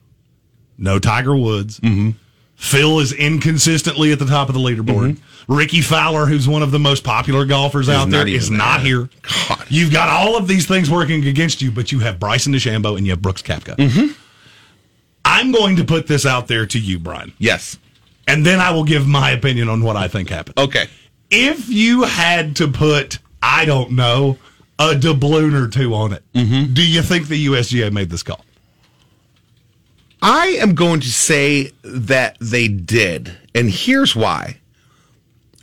[0.77, 1.79] no Tiger Woods.
[1.81, 2.12] Mm-hmm.
[2.55, 5.19] Phil is inconsistently at the top of the leaderboard.
[5.47, 8.85] Rickie Fowler, who's one of the most popular golfers out there, not is not there.
[8.85, 9.09] here.
[9.49, 9.65] God.
[9.69, 13.05] You've got all of these things working against you, but you have Bryson DeChambeau and
[13.05, 13.75] you have Brooks Koepka.
[13.75, 14.13] Mm-hmm.
[15.23, 17.77] I'm going to put this out there to you, Brian, yes.
[18.27, 20.57] and then I will give my opinion on what I think happened.
[20.57, 20.87] Okay.
[21.31, 24.37] If you had to put, I don't know,
[24.77, 26.73] a doubloon or two on it, Mm-hmm.
[26.73, 28.44] do you think the USGA made this call?
[30.27, 33.38] I am going to say that they did.
[33.53, 34.57] And here's why.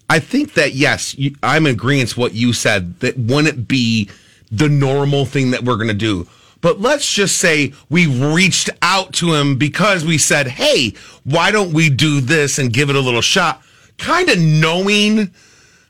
[0.09, 4.09] I think that, yes, you, I'm in agreement with what you said, that wouldn't be
[4.53, 6.29] the normal thing that we're going to do.
[6.61, 10.93] But let's just say we reached out to him because we said, hey,
[11.25, 13.63] why don't we do this and give it a little shot?
[13.99, 15.33] Kind of knowing,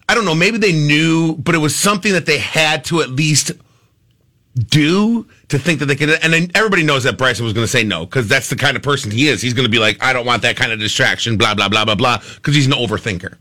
[0.08, 3.11] I don't know, maybe they knew, but it was something that they had to at
[3.11, 3.52] least
[4.54, 6.10] do to think that they can.
[6.10, 8.76] and then everybody knows that Bryson was going to say no because that's the kind
[8.76, 9.40] of person he is.
[9.40, 11.84] He's going to be like I don't want that kind of distraction blah blah blah
[11.84, 13.36] blah blah because he's an overthinker.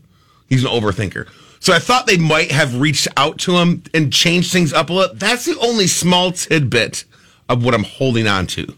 [0.48, 1.28] He's an overthinker.
[1.60, 4.92] So I thought they might have reached out to him and changed things up a
[4.92, 5.14] little.
[5.14, 7.04] That's the only small tidbit
[7.48, 8.74] of what I'm holding on to.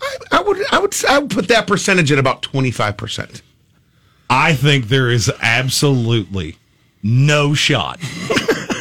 [0.00, 3.40] I, I would I would I would put that percentage at about 25%
[4.28, 6.56] I think there is absolutely
[7.02, 8.00] no shot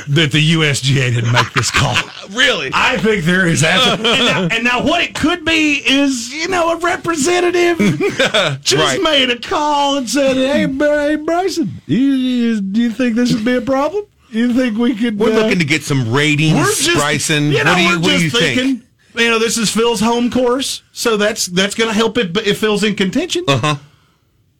[0.10, 1.96] that the USGA didn't make this call.
[2.32, 4.10] really I think there is absolutely.
[4.16, 7.78] And now, and now what it could be is, you know, a representative
[8.62, 9.02] just Right.
[9.02, 13.46] made a call and said, hey, hey Bryson, you, you, do you think this would
[13.46, 14.06] be a problem?
[14.30, 15.18] You think we could.
[15.18, 18.04] we're uh, looking to get some ratings just, Bryson You know, what do you what
[18.18, 18.84] do you thinking, think
[19.16, 22.60] You know, this is Phil's home course, so that's that's going to help it if
[22.60, 23.46] Phil's in contention.
[23.48, 23.76] uh-huh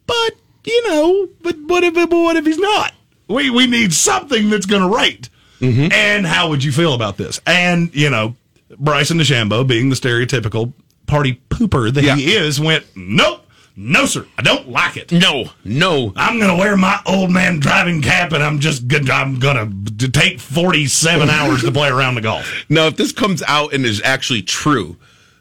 [0.06, 0.32] But
[0.64, 2.92] you know, but what if but what if he's not?
[3.28, 5.28] We we need something that's going to rate.
[5.60, 5.92] Mm-hmm.
[5.92, 7.40] And how would you feel about this?
[7.46, 8.36] And you know,
[8.78, 10.72] Bryson DeChambeau, being the stereotypical
[11.06, 15.12] party pooper that he is, went nope, no sir, I don't like it.
[15.12, 19.38] no no I'm gonna wear my old man driving cap, and I'm just gonna, I'm
[19.38, 19.70] gonna
[20.12, 22.64] take 47 hours to play around the golf.
[22.68, 24.96] Now, if this comes out and is actually true,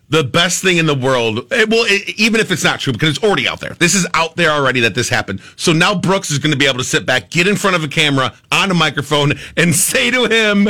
[0.10, 3.10] the best thing in the world, eh, well, eh, even if it's not true, because
[3.10, 3.74] it's already out there.
[3.74, 5.41] This is out there already that this happened.
[5.56, 7.84] So now Brooks is going to be able to sit back, get in front of
[7.84, 10.68] a camera, on a microphone, and say to him,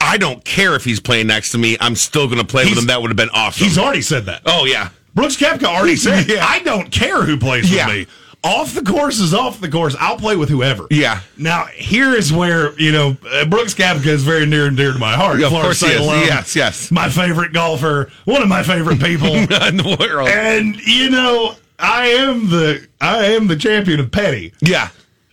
[0.00, 1.76] I don't care if he's playing next to me.
[1.80, 2.86] I'm still going to play with him.
[2.86, 3.64] That would have been awesome.
[3.64, 4.42] He's already said that.
[4.46, 4.90] oh, yeah.
[5.14, 6.46] Brooks Koepka already said, Yeah.
[6.46, 8.06] I don't care who plays with me.
[8.44, 9.96] Off the course is off the course.
[9.98, 10.86] I'll play with whoever.
[10.90, 11.20] Yeah.
[11.36, 14.98] Now, here is where, you know, uh, Brooks Koepka is very near and dear to
[14.98, 15.40] my heart.
[15.40, 16.90] Yeah, of Florida course State alum, Yes, yes.
[16.92, 19.26] My favorite golfer, one of my favorite people.
[19.34, 20.28] in the world.
[20.28, 24.52] and, you know, I am the I am the champion of petty.
[24.60, 24.88] Yeah.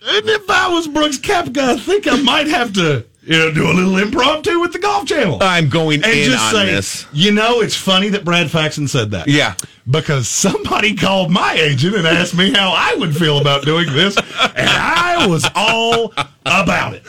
[0.08, 3.68] And if I was Brooks Koepka, I think I might have to, you know, do
[3.68, 5.38] a little impromptu with the Golf Channel.
[5.42, 7.06] I'm going and in just on say, this.
[7.12, 9.26] you know, it's funny that Brad Faxon said that.
[9.26, 9.54] Yeah.
[9.90, 14.16] Because somebody called my agent and asked me how I would feel about doing this,
[14.16, 16.12] and I was all
[16.44, 17.02] about it.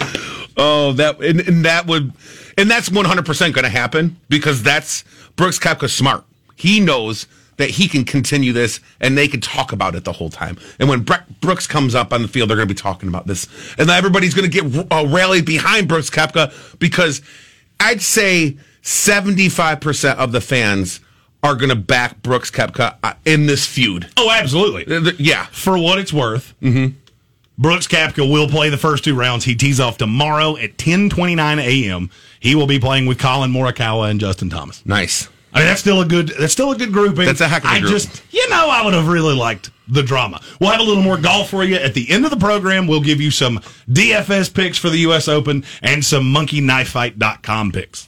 [0.58, 2.14] Oh, that and, and that would
[2.58, 5.04] And that's 100% going to happen because that's
[5.36, 6.24] Brooks Koepka smart.
[6.56, 7.28] He knows
[7.58, 10.58] that he can continue this and they can talk about it the whole time.
[10.80, 13.28] And when Bre- Brooks comes up on the field, they're going to be talking about
[13.28, 13.48] this.
[13.78, 17.22] And everybody's going to get uh, rallied behind Brooks Koepka because
[17.80, 21.00] I'd say 75% of the fans
[21.44, 24.08] are going to back Brooks Koepka uh, in this feud.
[24.18, 24.86] Oh, absolutely.
[24.96, 25.46] Uh, Yeah.
[25.48, 26.54] For what it's worth,
[27.60, 29.46] Brooks Koepka will play the first two rounds.
[29.46, 32.10] He tees off tomorrow at 10:29 a.m.
[32.40, 34.86] He will be playing with Collin Morikawa and Justin Thomas.
[34.86, 35.28] Nice.
[35.58, 36.30] I mean, that's still a good.
[36.40, 37.26] That's still a good grouping.
[37.26, 37.92] That's a heck of a I group.
[37.92, 40.42] just, you know, I would have really liked the drama.
[40.60, 42.88] We'll have a little more golf for you at the end of the program.
[42.88, 45.28] We'll give you some DFS picks for the U.S.
[45.28, 48.08] Open and some monkeyknifefight.com picks.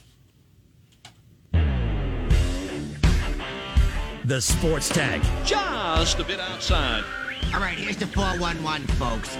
[4.24, 5.22] The Sports Tag.
[5.44, 7.02] Just a bit outside.
[7.52, 9.36] All right, here's the 411, folks.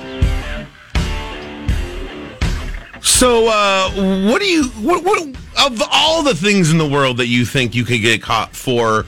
[3.03, 3.91] So, uh,
[4.31, 5.23] what do you what, what
[5.65, 9.05] of all the things in the world that you think you could get caught for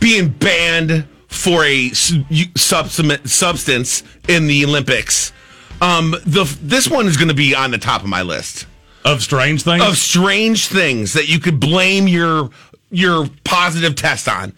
[0.00, 5.32] being banned for a su- substance in the Olympics?
[5.80, 8.66] Um, the this one is going to be on the top of my list
[9.04, 9.82] Of strange things.
[9.84, 12.50] of strange things that you could blame your
[12.90, 14.52] your positive test on.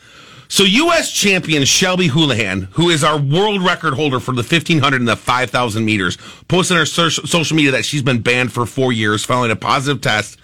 [0.48, 1.11] So, U.S.
[1.11, 5.85] champion Shelby Houlihan, who is our world record holder for the 1500 and the 5000
[5.85, 6.16] meters,
[6.48, 10.00] posted on her social media that she's been banned for four years following a positive
[10.02, 10.38] test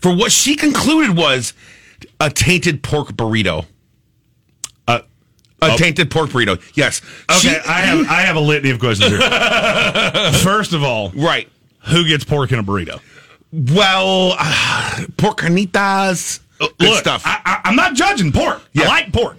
[0.00, 1.54] for what she concluded was
[2.20, 3.64] a tainted pork burrito.
[4.86, 5.00] Uh,
[5.60, 6.60] A tainted pork burrito.
[6.76, 7.00] Yes.
[7.30, 9.20] okay, She- I have I have a litany of questions here.
[10.42, 11.48] First of all, right.
[11.86, 13.00] who gets pork in a burrito?
[13.52, 16.40] Well, uh, pork carnitas.
[16.58, 17.22] Good Look, stuff.
[17.24, 18.62] I, I, I'm not judging pork.
[18.72, 18.84] Yeah.
[18.84, 19.36] I like pork.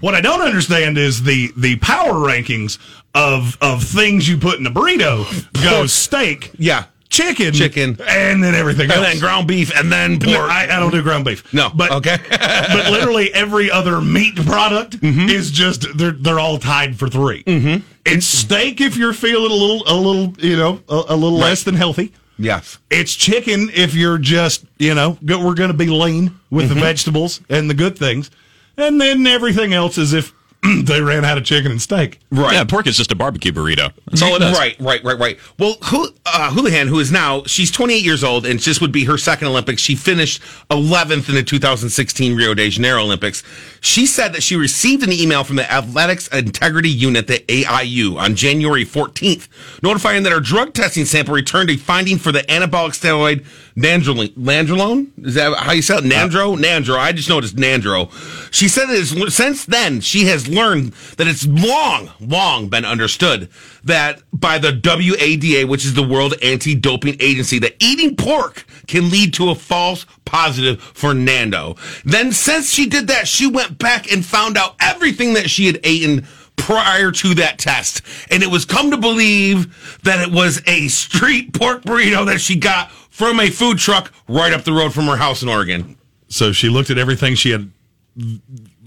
[0.00, 2.78] What I don't understand is the the power rankings
[3.14, 5.24] of of things you put in a burrito
[5.62, 6.86] goes steak, yeah.
[7.08, 7.96] chicken, Chicken.
[8.06, 8.98] and then everything else.
[8.98, 10.50] And then ground beef and then No, pork.
[10.50, 11.50] I, I don't do ground beef.
[11.54, 12.18] No, but okay.
[12.30, 17.86] but literally every other meat product is just they're they're all tied for 3 Mm-hmm.
[18.04, 21.62] It's steak if you're feeling a little a little you know a, a little less
[21.62, 22.12] than healthy.
[22.38, 22.78] Yes.
[22.90, 26.74] It's chicken if you're just, you know, go, we're going to be lean with Mm-hmm.
[26.74, 28.30] the vegetables and the good things.
[28.76, 30.32] And then everything else is if
[30.84, 32.20] they ran out of chicken and steak.
[32.30, 32.54] Right.
[32.54, 33.92] Yeah, pork is just a barbecue burrito.
[34.06, 34.56] That's all it is.
[34.58, 35.38] Right, right, right, right.
[35.58, 39.04] Well, Hul- uh, Houlihan, who is now she's 28 years old, and this would be
[39.04, 39.82] her second Olympics.
[39.82, 43.42] She finished 11th in the 2016 Rio de Janeiro Olympics.
[43.80, 48.34] She said that she received an email from the Athletics Integrity Unit, the AIU, on
[48.34, 49.48] January 14th,
[49.82, 53.44] notifying that her drug testing sample returned a finding for the anabolic steroid
[53.76, 54.34] nandrolone.
[54.34, 55.26] Nandrolone?
[55.26, 56.04] Is that how you say it?
[56.04, 56.54] Nandro?
[56.54, 56.96] Uh, Nandro.
[56.96, 58.10] I just know it Nandro.
[58.52, 63.48] She said that since then she has learned that it's long, long been understood
[63.84, 69.34] that by the WADA, which is the World Anti-Doping Agency, that eating pork can lead
[69.34, 71.76] to a false positive for Nando.
[72.04, 75.84] Then since she did that, she went back and found out everything that she had
[75.84, 78.02] eaten prior to that test.
[78.30, 82.56] And it was come to believe that it was a street pork burrito that she
[82.56, 85.96] got from a food truck right up the road from her house in Oregon.
[86.26, 87.70] So she looked at everything she had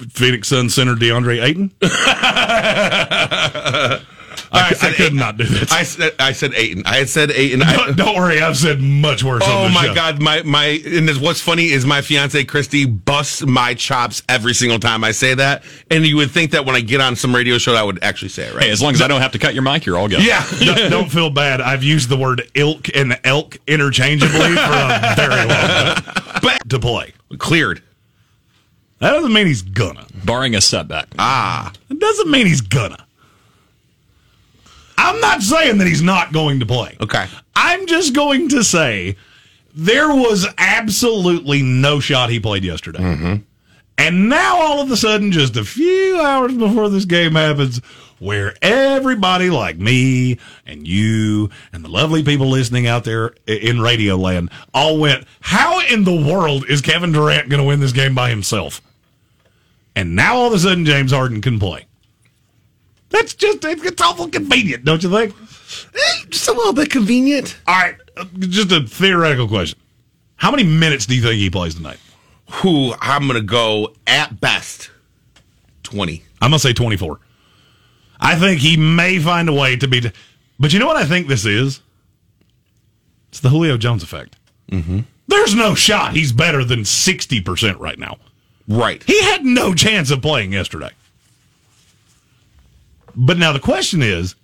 [0.09, 1.71] Phoenix Sun Center DeAndre Ayton.
[4.51, 5.71] I, I could not do that.
[5.71, 6.83] I said I said Aiton.
[6.85, 7.63] I had said Aiton.
[7.63, 9.43] I, don't, don't worry, I've said much worse.
[9.45, 9.93] Oh on the my show.
[9.95, 14.53] god, my my and this, what's funny is my fiance Christy busts my chops every
[14.53, 15.63] single time I say that.
[15.91, 18.29] And you would think that when I get on some radio show I would actually
[18.29, 18.63] say it right.
[18.63, 20.23] Hey, as long as I don't have to cut your mic, you're all good.
[20.25, 20.45] yeah.
[20.59, 21.59] don't, don't feel bad.
[21.61, 26.03] I've used the word ilk and elk interchangeably for a very long time.
[26.41, 27.13] But To play.
[27.39, 27.81] cleared.
[28.99, 30.05] That doesn't mean he's gonna.
[30.25, 31.07] Barring a setback.
[31.19, 31.71] Ah.
[31.89, 33.05] It doesn't mean he's gonna.
[34.97, 36.97] I'm not saying that he's not going to play.
[36.99, 37.27] Okay.
[37.55, 39.15] I'm just going to say
[39.73, 42.99] there was absolutely no shot he played yesterday.
[42.99, 43.35] Mm-hmm.
[43.99, 47.81] And now all of a sudden, just a few hours before this game happens,
[48.19, 54.15] where everybody like me and you and the lovely people listening out there in radio
[54.15, 58.13] land all went, how in the world is Kevin Durant going to win this game
[58.13, 58.81] by himself?
[59.95, 61.86] And now all of a sudden, James Harden can play.
[63.09, 65.33] That's just, it's awful convenient, don't you think?
[65.95, 67.57] Eh, Just a little bit convenient.
[67.67, 69.79] All right, uh, just a theoretical question.
[70.35, 71.99] How many minutes do you think he plays tonight?
[72.51, 74.89] Who I'm gonna go at best
[75.83, 76.23] twenty.
[76.41, 77.19] I'm going to say 24.
[78.19, 80.11] I think he may find a way to be.
[80.59, 81.81] But you know what I think this is?
[83.29, 84.35] It's the Julio Jones effect.
[84.71, 84.99] Mm-hmm.
[85.27, 88.17] There's no shot he's better than 60% right now.
[88.67, 89.01] Right.
[89.03, 90.91] He had no chance of playing yesterday.
[93.17, 94.35] But now the question is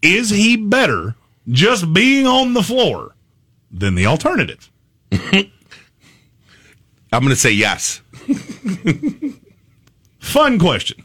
[0.00, 1.14] is he better
[1.48, 3.14] just being on the floor
[3.70, 4.70] than the alternative?
[5.12, 5.50] I'm
[7.20, 8.00] going to say yes.
[10.18, 11.04] Fun question.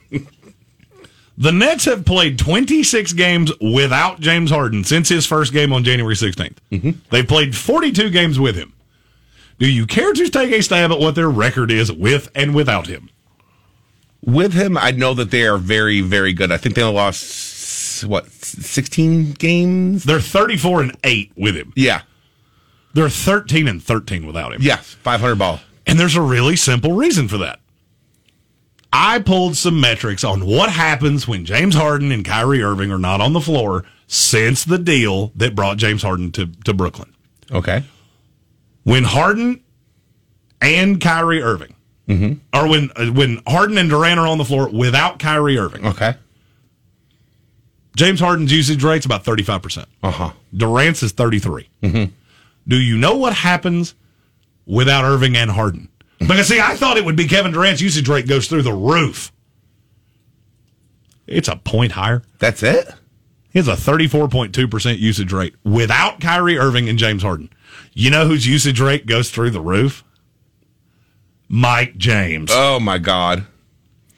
[1.37, 6.15] The Nets have played 26 games without James Harden since his first game on January
[6.15, 6.55] 16th.
[6.71, 6.91] Mm-hmm.
[7.11, 8.73] They've played 42 games with him.
[9.59, 12.87] Do you care to take a stab at what their record is with and without
[12.87, 13.09] him?
[14.27, 16.51] With him, I know that they are very, very good.
[16.51, 20.03] I think they only lost, what, 16 games?
[20.03, 21.71] They're 34 and 8 with him.
[21.77, 22.01] Yeah.
[22.93, 24.61] They're 13 and 13 without him.
[24.61, 24.95] Yes.
[25.01, 25.61] 500 ball.
[25.85, 27.61] And there's a really simple reason for that.
[28.91, 33.21] I pulled some metrics on what happens when James Harden and Kyrie Irving are not
[33.21, 37.13] on the floor since the deal that brought James Harden to, to Brooklyn.
[37.49, 37.85] Okay.
[38.83, 39.63] When Harden
[40.61, 41.75] and Kyrie Irving,
[42.53, 46.15] or when uh, when Harden and Durant are on the floor without Kyrie Irving, Okay.
[47.95, 49.85] James Harden's usage rate's about 35%.
[50.03, 50.31] Uh huh.
[50.55, 51.67] Durant's is 33.
[52.67, 53.95] Do you know what happens
[54.67, 55.89] without Irving and Harden?
[56.19, 59.31] Because see, I thought it would be Kevin Durant's usage rate goes through the roof.
[61.25, 62.23] It's a point higher.
[62.39, 62.87] That's it?
[63.51, 67.49] He has a 34.2% usage rate without Kyrie Irving and James Harden.
[67.93, 70.03] You know whose usage rate goes through the roof?
[71.49, 73.45] Mike James, Oh, my God.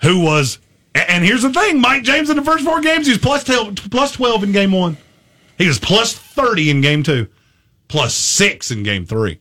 [0.01, 0.59] who was,
[0.95, 3.75] and here's the thing Mike James in the first four games, he was plus 12,
[3.91, 4.97] plus 12 in game one.
[5.57, 7.27] He was plus 30 in game two,
[7.87, 9.39] plus six in game three.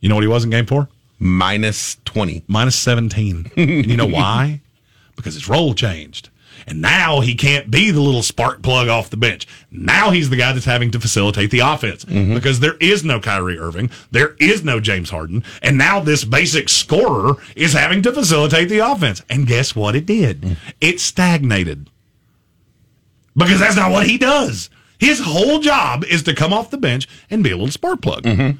[0.00, 0.88] You know what he was in game four?
[1.18, 2.44] Minus 20.
[2.48, 3.50] minus 17.
[3.56, 4.60] and you know why?
[5.16, 6.28] Because his role changed.
[6.66, 9.46] And now he can't be the little spark plug off the bench.
[9.70, 12.34] Now he's the guy that's having to facilitate the offense mm-hmm.
[12.34, 13.90] because there is no Kyrie Irving.
[14.10, 15.44] There is no James Harden.
[15.62, 19.22] And now this basic scorer is having to facilitate the offense.
[19.28, 20.40] And guess what it did?
[20.42, 20.56] Mm.
[20.80, 21.90] It stagnated
[23.36, 24.70] because that's not what he does.
[24.98, 28.22] His whole job is to come off the bench and be a little spark plug.
[28.22, 28.58] Mm-hmm.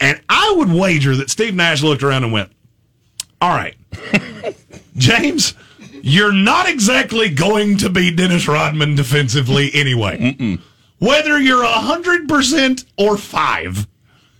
[0.00, 2.50] And I would wager that Steve Nash looked around and went,
[3.40, 3.76] All right,
[4.96, 5.54] James,
[6.06, 10.60] you're not exactly going to be Dennis Rodman defensively anyway.
[11.00, 13.88] Whether you're 100% or five,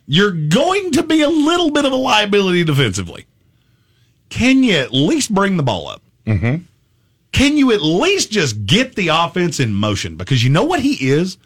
[0.07, 3.27] you're going to be a little bit of a liability defensively.
[4.29, 6.03] Can you at least bring the ball up?
[6.25, 6.63] Mm-hmm.
[7.33, 10.15] Can you at least just get the offense in motion?
[10.15, 11.37] Because you know what he is?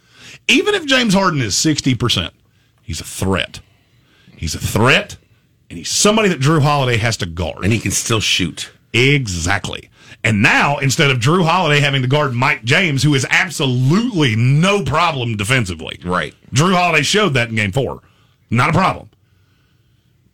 [0.49, 2.31] Even if James Harden is 60%,
[2.83, 3.61] he's a threat.
[4.37, 5.17] He's a threat,
[5.71, 7.65] and he's somebody that Jrue Holiday has to guard.
[7.65, 8.71] And he can still shoot.
[8.93, 9.90] Exactly.
[10.25, 14.85] And now, instead of Jrue Holiday having to guard Mike James, who is absolutely no
[14.85, 15.99] problem defensively.
[16.05, 16.35] Right.
[16.53, 18.03] Jrue Holiday showed that in game four.
[18.51, 19.11] Not a problem.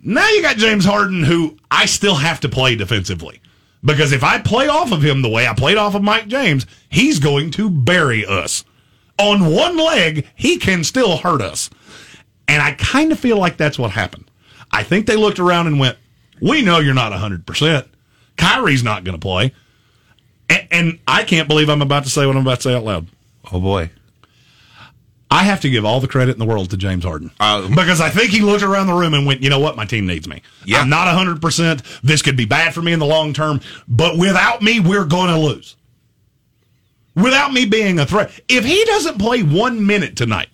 [0.01, 3.41] Now you got James Harden, who I still have to play defensively.
[3.85, 6.67] Because if I play off of him the way I played off of Mike James,
[6.89, 8.65] he's going to bury us.
[9.19, 11.71] On one leg, he can still hurt us.
[12.49, 14.31] And I kind of feel like that's what happened.
[14.71, 15.99] I think they looked around and went,
[16.41, 17.89] We know you're not 100%.
[18.37, 19.53] Kyrie's not going to play.
[20.49, 22.85] And, and I can't believe I'm about to say what I'm about to say out
[22.85, 23.07] loud.
[23.53, 23.91] Oh, boy.
[25.31, 28.01] I have to give all the credit in the world to James Harden Uh, because
[28.01, 29.75] I think he looked around the room and went, "You know what?
[29.77, 30.41] My team needs me.
[30.65, 30.79] Yeah.
[30.81, 31.43] I'm not 100.
[31.43, 35.05] percent This could be bad for me in the long term, but without me, we're
[35.05, 35.75] going to lose.
[37.17, 40.49] Without me being a threat, if he doesn't play one minute tonight,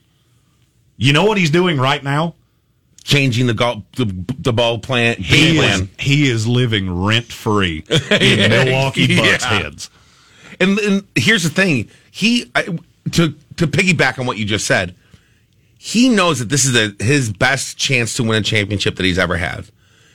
[0.96, 2.35] you know what he's doing right now?
[3.04, 4.04] Changing the, golf, the,
[4.38, 5.88] the ball plant, He is, plan.
[5.98, 9.48] he is living rent free in Milwaukee Bucks Yeah.
[9.62, 9.90] heads.
[10.60, 12.62] And, and here's the thing: he I,
[13.12, 14.94] to to piggyback on what you just said,
[15.78, 19.18] he knows that this is a, his best chance to win a championship that he's
[19.18, 19.64] ever had.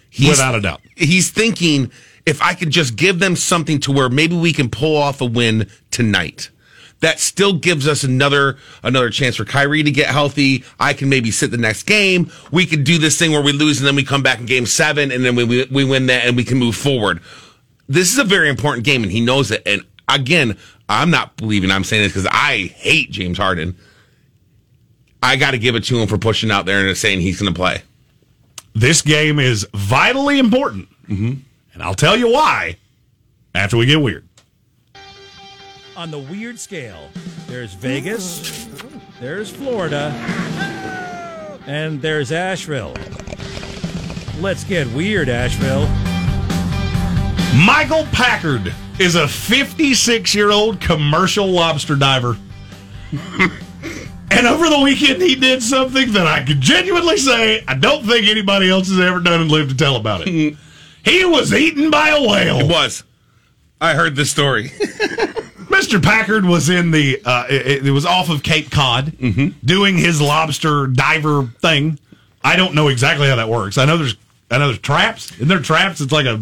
[0.10, 0.82] He's, Without a doubt.
[0.96, 1.92] he's thinking
[2.26, 5.26] if I could just give them something to where maybe we can pull off a
[5.26, 6.50] win tonight.
[7.00, 10.64] That still gives us another another chance for Kyrie to get healthy.
[10.80, 12.32] I can maybe sit the next game.
[12.52, 14.66] We could do this thing where we lose and then we come back in game
[14.66, 17.22] seven and then we we, we win that and we can move forward
[17.88, 19.64] this is a very important game and he knows it.
[19.66, 20.58] And again,
[20.90, 23.78] I'm not believing I'm saying this because I hate James Harden.
[25.24, 27.54] I got to give it to him for pushing out there and saying he's going
[27.54, 27.82] to play.
[28.76, 31.34] This game is vitally important, mm-hmm.
[31.74, 32.78] and I'll tell you why
[33.56, 34.27] after we get weird.
[35.98, 37.10] On the weird scale,
[37.48, 38.68] there's Vegas,
[39.20, 40.14] there's Florida,
[41.66, 42.94] and there's Asheville.
[44.40, 45.88] Let's get weird, Asheville.
[47.66, 52.38] Michael Packard is a 56 year old commercial lobster diver.
[53.12, 58.28] and over the weekend, he did something that I could genuinely say I don't think
[58.28, 60.56] anybody else has ever done and lived to tell about it.
[61.04, 62.60] he was eaten by a whale.
[62.60, 63.04] It was.
[63.82, 64.72] I heard this story.
[65.68, 66.02] Mr.
[66.02, 69.14] Packard was in the, uh, it, it was off of Cape Cod
[69.64, 72.00] doing his lobster diver thing.
[72.44, 73.78] I don't know exactly how that works.
[73.78, 74.16] I know there's
[74.50, 75.34] I know there's traps.
[75.34, 76.00] Isn't there traps?
[76.00, 76.42] It's like a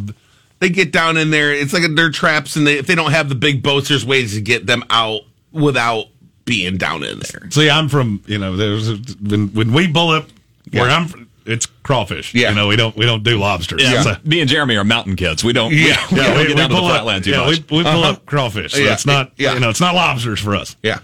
[0.59, 1.51] They get down in there.
[1.51, 4.34] It's like they're traps, and they, if they don't have the big boats, there's ways
[4.36, 5.21] to get them out
[5.51, 6.05] without
[6.45, 7.49] being down in there.
[7.49, 8.55] See, I'm from you know.
[8.55, 10.28] There's a, when when we pull up
[10.71, 11.07] where I'm.
[11.07, 12.33] from, It's crawfish.
[12.33, 12.49] Yeah.
[12.49, 13.81] you know we don't we don't do lobsters.
[13.83, 15.43] Yeah, So- me and Jeremy are mountain kids.
[15.43, 15.71] We don't.
[15.71, 15.97] Yeah.
[16.11, 16.91] we, we yeah, don't we, get we down to the pull up.
[16.95, 17.47] flatland Yeah, much.
[17.69, 18.09] we, we pull Uh-huh.
[18.11, 18.73] up crawfish.
[18.73, 19.53] So Yeah, it's not yeah.
[19.53, 20.75] you know it's not lobsters for us.
[20.83, 20.99] Yeah,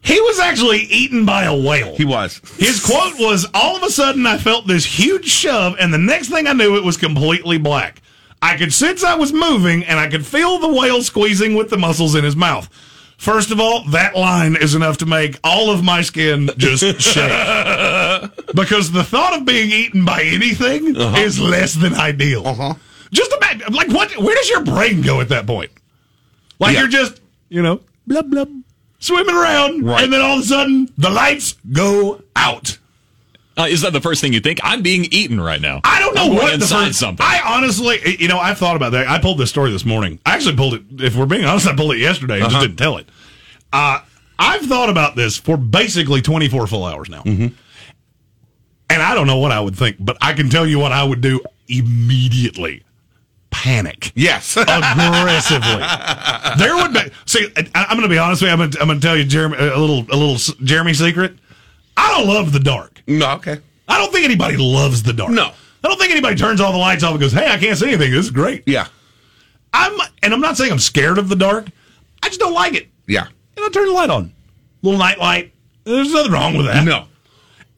[0.00, 1.94] He was actually eaten by a whale.
[1.96, 2.40] he was.
[2.58, 6.28] His quote was, "All of a sudden, I felt this huge shove, and the next
[6.28, 8.02] thing I knew, it was completely black.
[8.42, 11.78] I could sense I was moving, and I could feel the whale squeezing with the
[11.78, 12.68] muscles in his mouth."
[13.22, 17.30] First of all, that line is enough to make all of my skin just shake.
[18.52, 22.44] because the thought of being eaten by anything is less than ideal.
[22.44, 22.74] Uh-huh.
[23.12, 24.16] Just imagine, like, what?
[24.18, 25.70] Where does your brain go at that point?
[26.58, 26.80] Like Yeah.
[26.80, 28.48] you're just, you know, blub blub,
[28.98, 30.02] swimming around, Right.
[30.02, 32.78] and then all of a sudden the lights go out.
[33.56, 34.60] Uh, is that the first thing you think?
[34.62, 35.80] I'm being eaten right now.
[35.84, 37.24] I don't know I'm going what the inside first, something.
[37.28, 39.06] I honestly, you know, I've thought about that.
[39.08, 40.18] I pulled this story this morning.
[40.24, 40.82] I actually pulled it.
[40.98, 42.52] If we're being honest, I pulled it yesterday and Uh-huh.
[42.54, 43.08] just didn't tell it.
[43.72, 44.00] Uh,
[44.38, 47.48] I've thought about this for basically 24 full hours now, Mm-hmm.
[48.90, 51.04] and I don't know what I would think, but I can tell you what I
[51.04, 52.82] would do immediately:
[53.50, 54.56] panic Yes.
[54.60, 55.82] aggressively.
[56.58, 57.00] there would be.
[57.26, 58.52] See, I, I'm going to be honest with you.
[58.52, 61.36] I'm going to, I'm going to tell you, Jeremy, a little a little Jeremy secret.
[61.96, 63.02] I don't love the dark.
[63.06, 63.58] no, okay.
[63.88, 65.30] I don't think anybody loves the dark.
[65.30, 65.52] No.
[65.84, 67.88] I don't think anybody turns all the lights off and goes, "Hey, I can't see
[67.88, 68.12] anything.
[68.12, 68.86] This is great." Yeah.
[69.74, 71.66] I'm, and I'm not saying I'm scared of the dark.
[72.22, 72.88] I just don't like it.
[73.06, 73.26] Yeah.
[73.56, 74.32] And I turn the light on,
[74.82, 75.52] little night light.
[75.84, 76.84] There's nothing wrong with that.
[76.84, 77.06] No.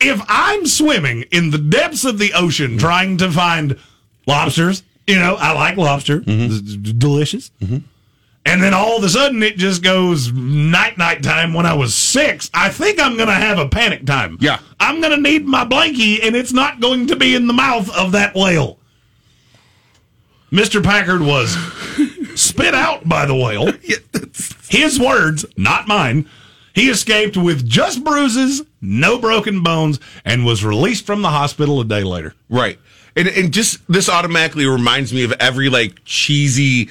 [0.01, 3.79] If I'm swimming in the depths of the ocean trying to find
[4.27, 6.53] lobsters, you know, I like lobster, mm-hmm.
[6.53, 7.51] It's d- delicious.
[7.62, 7.79] Mm-hmm.
[8.47, 11.95] And then all of a sudden it just goes night night time when I was
[11.95, 12.51] six.
[12.53, 14.36] I think I'm going to have a panic time.
[14.40, 14.59] Yeah.
[14.78, 17.95] I'm going to need my blankie and it's not going to be in the mouth
[17.97, 18.78] of that whale.
[20.53, 20.84] Mr.
[20.84, 21.57] Packard was
[22.40, 23.72] spit out by the whale.
[24.68, 26.28] His words, not mine.
[26.74, 31.84] He escaped with just bruises, no broken bones, and was released from the hospital a
[31.84, 32.34] day later.
[32.49, 32.78] Right.
[33.16, 36.90] And and just this automatically reminds me of every like cheesy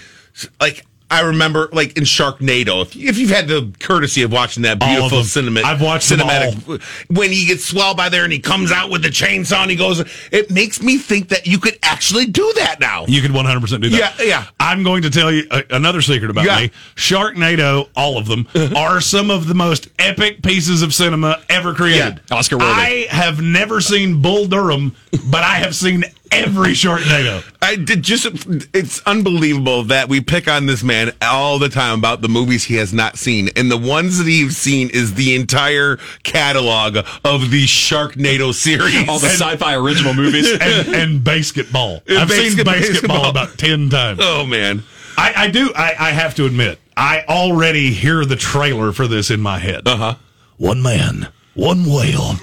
[0.60, 4.80] like I remember like in Sharknado, if, if you've had the courtesy of watching that
[4.80, 6.82] beautiful cinematic, I've watched cinematic
[7.16, 9.78] when he gets swelled by there and he comes out with the chainsaw and he
[9.78, 10.00] goes,
[10.32, 13.06] it makes me think that you could actually do that now.
[13.08, 14.18] You could 100% do that.
[14.20, 14.46] Yeah, yeah.
[14.60, 16.60] I'm going to tell you a, another secret about Yeah.
[16.62, 16.72] me.
[16.96, 22.22] Sharknado, all of them, are some of the most epic pieces of cinema ever created.
[22.32, 22.72] Yeah, Oscar worthy.
[22.72, 24.96] I have never seen Bull Durham,
[25.30, 26.04] but I have seen
[26.34, 27.44] every short Sharknado.
[27.62, 28.26] I did just
[28.74, 32.76] it's unbelievable that we pick on this man all the time about the movies he
[32.76, 33.50] has not seen.
[33.56, 39.08] And the ones that he's seen is the entire catalog of the Sharknado series.
[39.08, 40.52] All the sci-fi original movies.
[40.64, 42.02] And, and basketball.
[42.10, 43.30] I've seen basketball, basketball.
[43.30, 44.20] about 10 times.
[44.22, 44.84] oh man.
[45.18, 45.72] I, I do.
[45.76, 49.88] I, I have to admit, I already hear the trailer for this in my head.
[49.88, 50.16] Uh huh.
[50.58, 52.36] One man, one whale.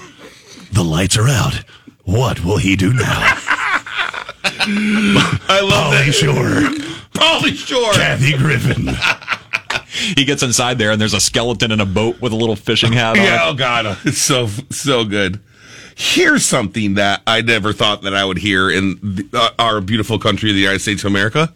[0.71, 1.63] The lights are out.
[2.03, 3.37] What will he do now?
[4.67, 6.13] I love Polly that.
[6.13, 7.93] Shore, Probably sure.
[7.93, 8.89] Kathy Griffin.
[10.15, 12.93] he gets inside there, and there's a skeleton in a boat with a little fishing
[12.93, 13.23] hat on.
[13.23, 15.39] Yeah, oh god, it's so so good.
[15.95, 20.17] Here's something that I never thought that I would hear in the, uh, our beautiful
[20.17, 21.51] country of the United States of America.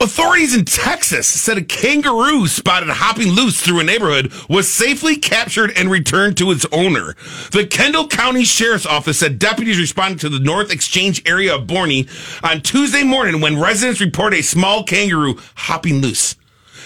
[0.00, 5.72] Authorities in Texas said a kangaroo spotted hopping loose through a neighborhood was safely captured
[5.76, 7.14] and returned to its owner.
[7.52, 12.08] The Kendall County Sheriff's Office said deputies responded to the North Exchange area of Boerne
[12.44, 16.36] on Tuesday morning when residents reported a small kangaroo hopping loose.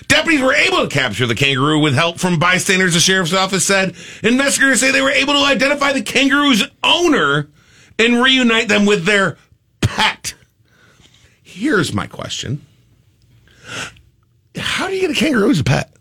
[0.07, 3.95] Deputies were able to capture the kangaroo with help from bystanders, the sheriff's office said.
[4.23, 7.51] Investigators say they were able to identify the kangaroo's owner
[7.99, 9.37] and reunite them with their
[9.81, 10.35] pet.
[11.43, 12.65] Here's my question
[14.57, 15.93] How do you get a kangaroo as a pet?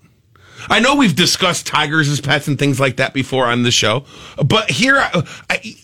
[0.69, 4.05] I know we've discussed tigers as pets and things like that before on the show,
[4.45, 5.75] but here, I, I,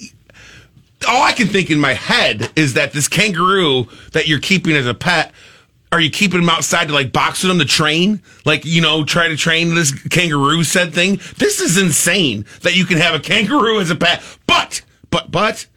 [1.07, 4.85] all I can think in my head is that this kangaroo that you're keeping as
[4.85, 5.31] a pet,
[5.91, 8.21] are you keeping him outside to like box with him to train?
[8.43, 11.21] Like, you know, try to train this kangaroo said thing?
[11.37, 14.21] This is insane that you can have a kangaroo as a pet.
[14.45, 15.67] But, but, but,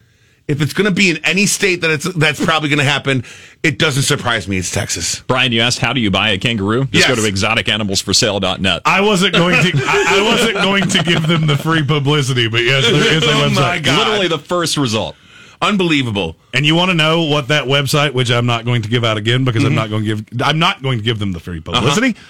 [0.49, 3.23] if it's going to be in any state that it's that's probably going to happen,
[3.63, 4.57] it doesn't surprise me.
[4.57, 5.21] It's Texas.
[5.21, 6.87] Brian, you asked how do you buy a kangaroo?
[6.87, 7.09] Just Yes.
[7.09, 8.83] go to exoticanimalsforsale.net.
[8.87, 9.73] I wasn't going to.
[9.75, 13.27] I, I wasn't going to give them the free publicity, but yes, there is a
[13.27, 13.55] Oh website.
[13.55, 13.99] my God.
[13.99, 15.17] Literally the first result.
[15.61, 16.37] Unbelievable.
[16.55, 19.17] And you want to know what that website, which I'm not going to give out
[19.19, 19.77] again because I'm mm-hmm.
[19.77, 20.43] not going to give.
[20.43, 22.11] I'm not going to give them the free publicity.
[22.11, 22.25] Uh-huh.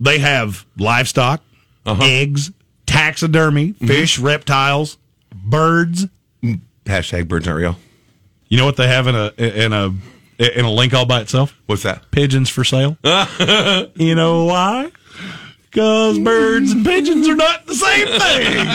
[0.00, 1.42] They have livestock,
[1.84, 2.02] uh-huh.
[2.02, 2.50] eggs,
[2.86, 3.86] taxidermy, mm-hmm.
[3.86, 4.98] fish, reptiles,
[5.32, 6.06] birds.
[6.86, 7.76] Hashtag birds aren't real.
[8.48, 9.92] You know what they have in a in a
[10.38, 11.54] in a link all by itself?
[11.66, 12.10] What's that?
[12.10, 12.96] Pigeons for sale.
[13.94, 14.90] you know why?
[15.62, 18.66] Because birds and pigeons are not the same thing.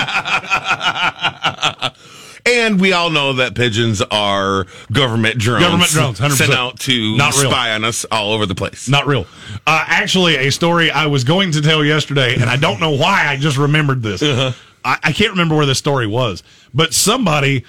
[2.46, 5.64] And we all know that pigeons are government drones.
[5.64, 6.32] Government drones, 100%.
[6.32, 7.52] Sent out to Not real.
[7.52, 8.90] spy on us all over the place.
[8.90, 9.28] Not real.
[9.68, 13.28] Uh, actually, a story I was going to tell yesterday, and I don't know why
[13.28, 14.24] I just remembered this.
[14.24, 14.54] I,
[14.84, 16.42] I can't remember where the story was,
[16.74, 17.64] but somebody,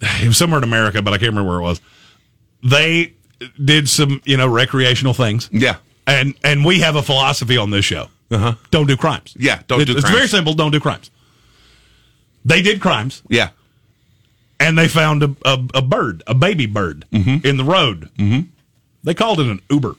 [0.22, 1.80] it was somewhere in America, but I can't remember where it was.
[2.62, 3.14] They
[3.62, 5.48] did some, you know, recreational things.
[5.52, 5.76] Yeah.
[6.06, 8.08] And and we have a philosophy on this show.
[8.30, 8.54] Uh-huh.
[8.70, 9.34] Don't do crimes.
[9.38, 10.16] Yeah, don't It- do It's crimes.
[10.16, 10.54] very simple.
[10.54, 11.10] Don't do crimes.
[12.44, 13.48] They did crimes, Yeah.
[14.60, 18.08] and they found a, a, a bird, a baby bird, in the road.
[18.18, 18.48] Mm-hmm.
[19.02, 19.96] They called it an Uber.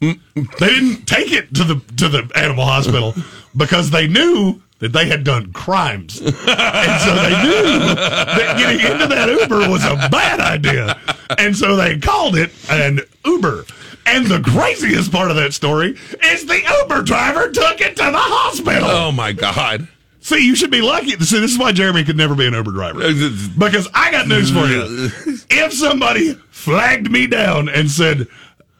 [0.00, 0.16] They
[0.58, 3.14] didn't take it to the to the animal hospital
[3.56, 9.06] because they knew that they had done crimes, and so they knew that getting into
[9.06, 10.98] that Uber was a bad idea,
[11.38, 13.64] and so they called it an Uber.
[14.06, 18.12] And the craziest part of that story is the Uber driver took it to the
[18.18, 18.88] hospital.
[18.90, 19.86] Oh my God.
[20.22, 21.10] See, you should be lucky.
[21.20, 23.00] See, this is why Jeremy could never be an Uber driver.
[23.00, 25.10] Because I got news for you.
[25.50, 28.26] If somebody flagged me down and said,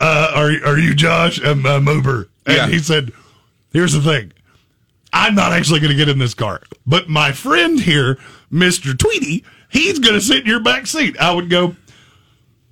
[0.01, 1.41] uh, are, are you Josh?
[1.45, 2.29] I'm, I'm Uber.
[2.47, 2.67] And Yeah.
[2.69, 3.13] he said,
[3.73, 4.33] here's the thing.
[5.13, 6.63] I'm not actually going to get in this car.
[6.87, 8.19] But my friend here,
[8.53, 8.97] Mr.
[8.97, 11.19] Tweety, he's going to sit in your back seat.
[11.19, 11.75] I would go,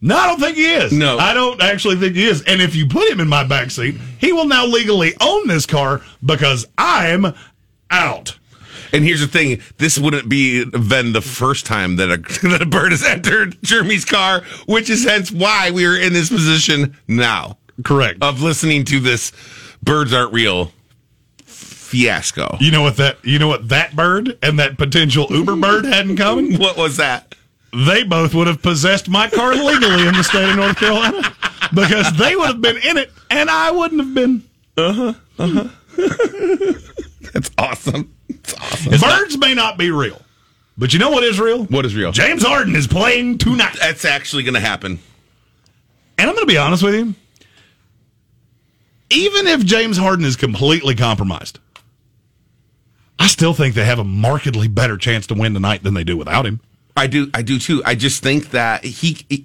[0.01, 0.93] no, I don't think he is.
[0.93, 1.18] No.
[1.18, 2.43] I don't actually think he is.
[2.43, 5.66] And if you put him in my back seat, he will now legally own this
[5.66, 7.34] car because I'm
[7.91, 8.39] out.
[8.93, 12.16] And here's the thing: this wouldn't be then the first time that a
[12.49, 16.30] that a bird has entered Jeremy's car, which is hence why we are in this
[16.30, 18.22] position now Correct.
[18.22, 19.32] of listening to this
[19.82, 20.72] "birds aren't real"
[21.89, 22.57] fiasco.
[22.61, 26.09] You know what that you know what that bird and that potential Uber bird had
[26.09, 26.55] in common?
[26.59, 27.34] What was that?
[27.72, 31.34] They both would have possessed my car legally in the state of North Carolina
[31.74, 34.43] because they would have been in it and I wouldn't have been.
[34.76, 35.12] Uh-huh.
[35.39, 35.68] Uh-huh.
[37.32, 38.14] That's awesome.
[38.28, 39.01] It's awesome.
[39.01, 40.20] Birds may not be real,
[40.78, 41.64] but you know what is real?
[41.64, 42.12] What is real?
[42.12, 43.76] James Harden is playing tonight.
[43.80, 44.99] That's actually going to happen.
[46.16, 47.14] And I'm going to be honest with you.
[49.11, 51.59] Even if James Harden is completely compromised,
[53.18, 56.16] I still think they have a markedly better chance to win tonight than they do
[56.16, 56.60] without him.
[56.96, 57.30] I do.
[57.34, 57.82] I do too.
[57.84, 59.44] I just think that he, he-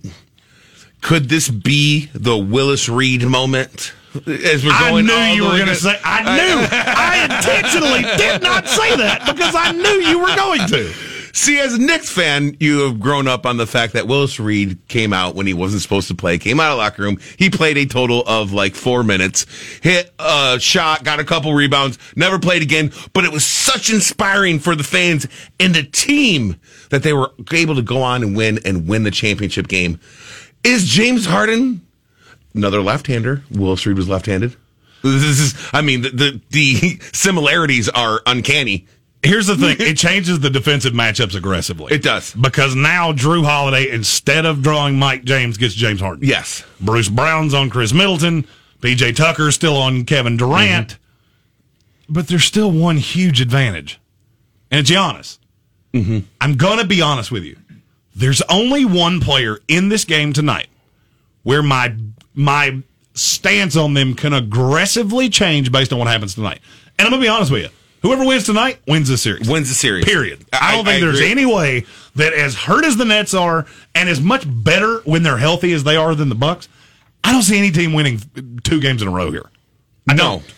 [1.01, 3.93] could this be the Willis Reed moment
[4.27, 5.99] as we're going I knew you were going to say.
[6.03, 6.67] I knew.
[6.71, 10.93] I intentionally did not say that because I knew you were going to.
[11.35, 14.87] See, as a Knicks fan, you have grown up on the fact that Willis Reed
[14.87, 17.19] came out when he wasn't supposed to play, came out of locker room.
[17.37, 19.47] He played a total of like four minutes,
[19.81, 22.91] hit a shot, got a couple rebounds, never played again.
[23.13, 25.25] But it was such inspiring for the fans
[25.59, 26.55] and the team
[26.91, 29.99] that they were able to go on and win and win the championship game.
[30.63, 31.81] Is James Harden
[32.53, 33.43] another left-hander?
[33.49, 34.55] Willis Reed was left-handed.
[35.01, 38.85] This is, I mean, the, the, the similarities are uncanny.
[39.23, 41.93] Here's the thing: it changes the defensive matchups aggressively.
[41.93, 42.33] It does.
[42.33, 46.27] because now Jrue Holiday, instead of drawing Mike James, gets James Harden.
[46.27, 46.63] Yes.
[46.81, 48.45] Bruce Brown's on Khris Middleton.
[48.81, 50.89] PJ Tucker's still on Kevin Durant.
[50.89, 52.13] Mm-hmm.
[52.13, 53.99] But there's still one huge advantage.
[54.69, 55.37] And it's Giannis.
[55.93, 56.19] Mm-hmm.
[56.41, 57.57] I'm going to be honest with you.
[58.15, 60.67] There's only one player in this game tonight
[61.43, 61.95] where my
[62.33, 62.81] my
[63.13, 66.59] stance on them can aggressively change based on what happens tonight.
[66.97, 67.69] And I'm going to be honest with you.
[68.03, 69.49] Whoever wins tonight wins the series.
[69.49, 70.05] Wins the series.
[70.05, 70.45] Period.
[70.53, 71.31] I, don't think there's agree.
[71.31, 71.85] any way
[72.15, 75.83] that as hurt as the Nets are and as much better when they're healthy as
[75.85, 76.67] they are than the Bucks,
[77.23, 78.19] I don't see any team winning
[78.63, 79.49] two games in a row here.
[80.09, 80.23] I No.
[80.23, 80.53] don't.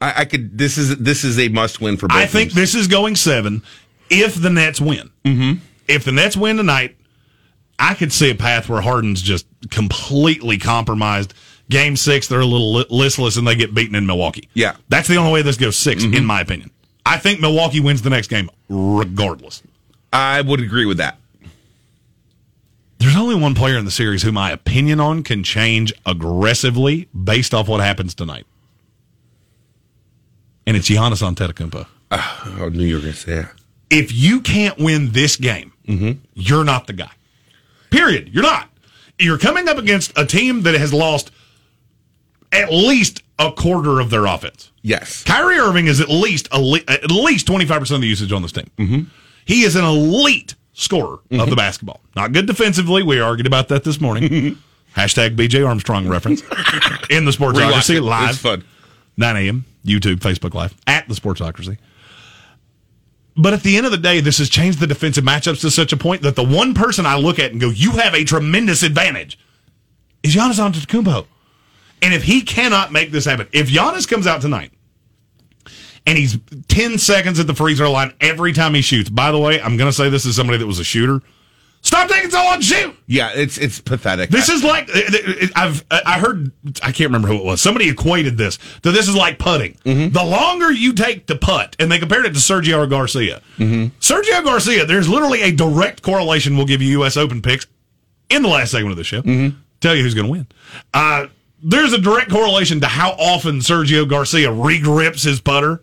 [0.00, 0.58] I, I could.
[0.58, 2.18] This is this is a must win for both.
[2.18, 2.54] I think teams.
[2.56, 3.62] this is going seven
[4.10, 5.10] if the Nets win.
[5.24, 5.60] Mm-hmm.
[5.86, 6.96] If the Nets win tonight,
[7.78, 11.34] I could see a path where Harden's just completely compromised.
[11.70, 14.48] Game six, they're a little listless and they get beaten in Milwaukee.
[14.52, 14.74] Yeah.
[14.88, 16.70] That's the only way this goes 6 in my opinion.
[17.04, 19.62] I think Milwaukee wins the next game regardless.
[20.12, 21.18] I would agree with that.
[22.98, 27.52] There's only one player in the series who my opinion on can change aggressively based
[27.52, 28.46] off what happens tonight.
[30.66, 31.86] And it's Giannis Antetokounmpo.
[32.12, 33.52] Ah, I knew you were going to say that.
[33.90, 36.20] If you can't win this game, mm-hmm.
[36.34, 37.10] you're not the guy.
[37.90, 38.28] Period.
[38.32, 38.68] You're not.
[39.18, 41.30] You're coming up against a team that has lost
[42.52, 44.70] at least a quarter of their offense.
[44.82, 45.22] Yes.
[45.24, 48.70] Kyrie Irving is at least le- at least 25% of the usage on this team.
[48.78, 49.00] Mm-hmm.
[49.44, 52.00] He is an elite scorer of the basketball.
[52.16, 53.02] Not good defensively.
[53.02, 54.58] We argued about that this morning.
[54.96, 56.40] Hashtag BJ Armstrong reference
[57.10, 57.98] in the Sportsocracy it.
[57.98, 58.64] It's live, fun.
[59.16, 59.64] 9 a.m.
[59.84, 61.78] YouTube, Facebook Live at the Sportsocracy.
[63.36, 65.92] But at the end of the day, this has changed the defensive matchups to such
[65.92, 68.82] a point that the one person I look at and go, "You have a tremendous
[68.82, 69.38] advantage,"
[70.22, 71.26] is Giannis Antetokounmpo.
[72.02, 74.72] And if he cannot make this happen, if Giannis comes out tonight
[76.04, 76.36] and he's
[76.68, 79.76] 10 seconds at the free throw line every time he shoots, by the way, I'm
[79.76, 81.20] going to say this is somebody that was a shooter.
[81.84, 82.96] Stop taking so long to shoot.
[83.08, 84.30] Yeah, it's it's pathetic.
[84.30, 87.60] This is like uh, uh, uh, I've I heard I can't remember who it was.
[87.60, 89.74] Somebody equated this to this is like putting.
[89.84, 90.12] Mm-hmm.
[90.12, 93.42] The longer you take to putt, and they compared it to Sergio Garcia.
[93.58, 93.96] Mm-hmm.
[93.98, 96.56] Sergio Garcia, there's literally a direct correlation.
[96.56, 97.16] We'll give you U.S.
[97.16, 97.66] Open picks
[98.30, 99.22] in the last segment of the show.
[99.22, 99.58] Mm-hmm.
[99.80, 100.46] Tell you who's going to win.
[100.94, 101.26] Uh,
[101.62, 105.82] there's a direct correlation to how often Sergio Garcia regrips his putter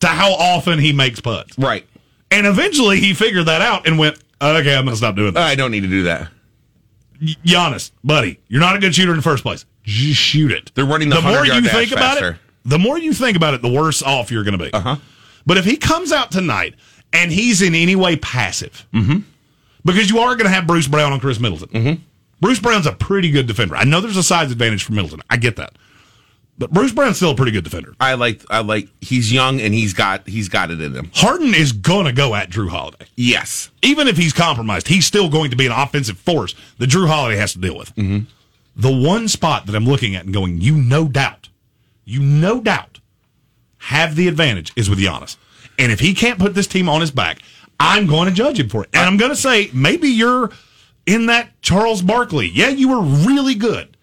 [0.00, 1.58] to how often he makes putts.
[1.58, 1.86] right.
[2.30, 5.42] And eventually he figured that out and went, okay, I'm going to stop doing that.
[5.42, 6.28] I don't need to do that.
[7.22, 9.64] Giannis, buddy, you're not a good shooter in the first place.
[9.84, 10.72] Just shoot it.
[10.74, 13.70] They're running the more you think about it, the more you think about it, the
[13.72, 14.72] worse off you're going to be.
[14.72, 14.96] Uh Uh-huh.
[15.46, 16.74] But if he comes out tonight
[17.12, 19.20] and he's in any way passive, Mm-hmm.
[19.84, 21.68] because you are going to have Bruce Brown on Khris Middleton.
[21.68, 22.02] Mm-hmm.
[22.40, 23.76] Bruce Brown's a pretty good defender.
[23.76, 25.22] I know there's a size advantage for Middleton.
[25.30, 25.72] I get that,
[26.58, 27.94] but Bruce Brown's still a pretty good defender.
[28.00, 31.10] I like I like he's young and he's got he's got it in him.
[31.14, 33.06] Harden is going to go at Jrue Holiday.
[33.16, 33.70] Yes.
[33.82, 37.36] even if he's compromised, he's still going to be an offensive force that Jrue Holiday
[37.36, 37.94] has to deal with.
[37.96, 38.24] Mm-hmm.
[38.76, 41.48] The one spot that I'm looking at and going, you no doubt,
[42.04, 43.00] you no doubt
[43.78, 45.36] have the advantage is with Giannis.
[45.78, 47.38] And if he can't put this team on his back,
[47.78, 48.90] I'm going to judge him for it.
[48.92, 50.50] And I'm going to say, maybe you're
[51.06, 52.48] in that Charles Barkley.
[52.48, 53.96] Yeah, you were really good,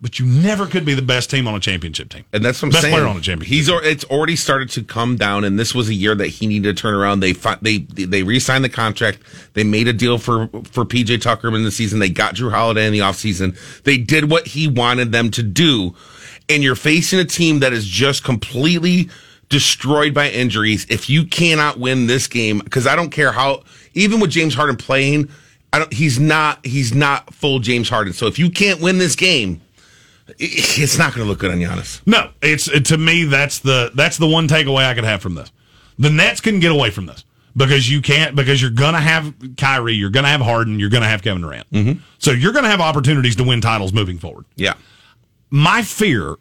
[0.00, 2.24] but you never could be the best team on a championship team.
[2.32, 2.94] And that's what I'm Best saying.
[2.94, 5.88] player on a championship He's al- it's already started to come down, and this was
[5.88, 7.20] a year that he needed to turn around.
[7.20, 9.18] They they they re-signed the contract.
[9.54, 11.98] They made a deal for for PJ Tucker in the season.
[12.00, 13.56] They got Jrue Holiday in the offseason.
[13.84, 15.94] They did what he wanted them to do.
[16.48, 19.08] And you're facing a team that is just completely
[19.48, 20.86] destroyed by injuries.
[20.90, 23.62] If you cannot win this game, because I don't care how,
[23.94, 25.28] even with James Harden playing,
[25.72, 25.92] I don't.
[25.92, 26.64] He's not.
[26.64, 28.12] He's not full James Harden.
[28.12, 29.62] So if you can't win this game,
[30.38, 32.00] it's not going to look good on Giannis.
[32.06, 35.50] No, it's to me that's the that's the one takeaway I could have from this.
[35.98, 37.24] The Nets can get away from this
[37.56, 41.22] because you can't because you're gonna have Kyrie, you're gonna have Harden, you're gonna have
[41.22, 41.70] Kevin Durant.
[41.70, 42.00] Mm-hmm.
[42.18, 44.46] So you're gonna have opportunities to win titles moving forward.
[44.56, 44.74] Yeah.
[45.50, 46.36] My fear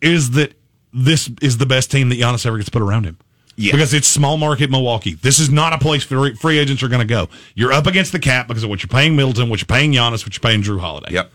[0.00, 0.54] is that
[0.92, 3.18] this is the best team that Giannis ever gets put around him.
[3.56, 5.14] Because it's small market Milwaukee.
[5.14, 7.28] This is not a place free, free agents are going to go.
[7.54, 10.24] You're up against the cap because of what you're paying Middleton, what you're paying Giannis,
[10.26, 11.12] what you're paying Jrue Holiday.
[11.12, 11.30] Yep.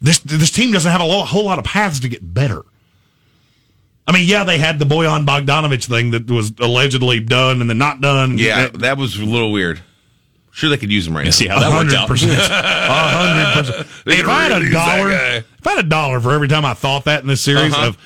[0.00, 2.64] This this team doesn't have a lo- whole lot of paths to get better.
[4.06, 7.76] I mean, yeah, they had the Boyan Bogdanovich thing that was allegedly done and then
[7.78, 8.38] not done.
[8.38, 9.82] Yeah, that was a little weird.
[10.50, 11.30] Sure, they could use him right now.
[11.30, 12.08] See how that worked out.
[12.08, 13.86] hundred percent.
[14.06, 16.74] They If I had a dollar, if I had a dollar for every time I
[16.74, 17.88] thought that in this series Uh-huh.
[17.88, 17.98] of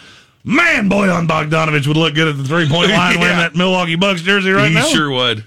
[0.45, 4.23] man, Boyan Bogdanovich would look good at the three point line wearing that Milwaukee Bucks
[4.23, 4.85] jersey right he now.
[4.87, 5.45] He sure would.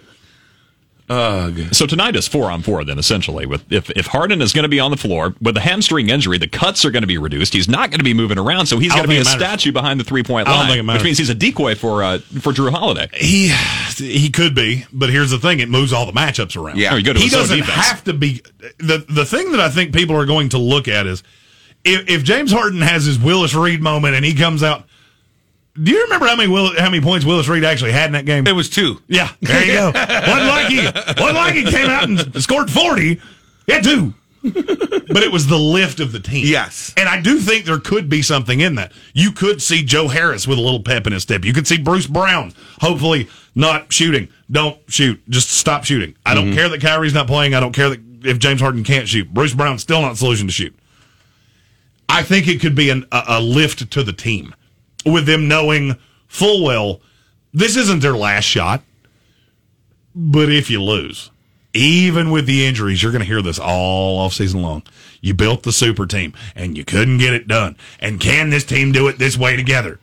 [1.08, 1.72] Ugh.
[1.72, 2.84] So tonight is four on four.
[2.84, 5.60] Then essentially, with if if Harden is going to be on the floor with a
[5.60, 7.54] hamstring injury, the cuts are going to be reduced.
[7.54, 9.34] He's not going to be moving around, so he's going to be a matters.
[9.34, 11.76] statue behind the three point I don't line, think it which means he's a decoy
[11.76, 13.08] for uh, for Jrue Holiday.
[13.14, 13.50] He
[13.98, 16.80] he could be, but here's the thing: it moves all the matchups around.
[16.80, 16.96] Yeah.
[16.96, 17.88] You go to he doesn't defense.
[17.88, 18.42] have to be.
[18.80, 21.22] the The thing that I think people are going to look at is
[21.86, 24.86] if, if James Harden has his Willis Reed moment and he comes out.
[25.82, 28.26] Do you remember how many Will, how many points Willis Reed actually had in that
[28.26, 28.48] game?
[28.48, 29.02] It was two.
[29.08, 29.86] Yeah, there you go.
[29.94, 30.78] wasn't like he
[31.22, 33.20] wasn't like he came out and scored forty.
[33.68, 36.46] He had two, but it was the lift of the team.
[36.48, 36.94] Yes.
[36.96, 38.94] and I do think there could be something in that.
[39.14, 41.44] You could see Joe Harris with a little pep in his step.
[41.44, 44.30] You could see Bruce Brown, hopefully not shooting.
[44.50, 45.22] Don't shoot.
[45.28, 46.16] Just stop shooting.
[46.26, 46.56] I don't mm-hmm.
[46.56, 47.54] care that Kyrie's not playing.
[47.54, 49.34] I don't care that if James Harden can't shoot.
[49.34, 50.74] Bruce Brown's still not the solution to shoot.
[52.08, 54.54] I think it could be an, a, a lift to the team
[55.06, 55.98] with them knowing
[56.28, 57.02] full well
[57.56, 58.84] this isn't their last shot.
[60.14, 61.32] But if you lose,
[61.74, 64.84] even with the injuries, you're going to hear this all off season long.
[65.22, 67.78] You built the super team and you couldn't get it done.
[68.00, 70.00] And can this team do it this way together?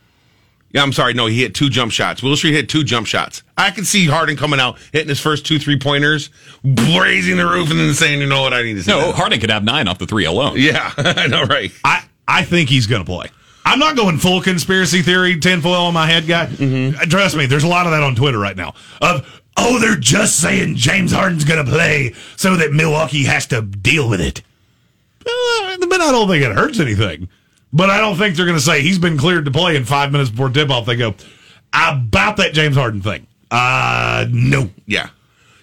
[0.73, 1.13] Yeah, I'm sorry.
[1.13, 2.21] No, he hit two jump shots.
[2.23, 3.43] Willis Reed hit two jump shots.
[3.55, 6.31] I can see Harden coming out, hitting his first two three pointers,
[6.63, 8.53] blazing the roof, and then saying, "You know what?
[8.53, 10.55] I need to." See No, that." Harden could have nine off the three alone.
[10.57, 11.71] Yeah, I know, right?
[11.85, 13.27] I, I think he's going to play.
[13.65, 16.45] I'm not going full conspiracy theory, tinfoil on my head guy.
[16.45, 18.73] Uh, Trust me, there's a lot of that on Twitter right now.
[19.01, 23.61] Of, oh, they're just saying James Harden's going to play so that Milwaukee has to
[23.61, 24.41] deal with it.
[25.21, 27.29] Uh, but I don't think it hurts anything.
[27.73, 30.11] But I don't think they're going to say he's been cleared to play in five
[30.11, 30.85] minutes before tip off.
[30.85, 31.15] They go,
[31.73, 33.25] about that James Harden thing.
[33.49, 34.69] Uh, no.
[34.85, 35.09] Yeah.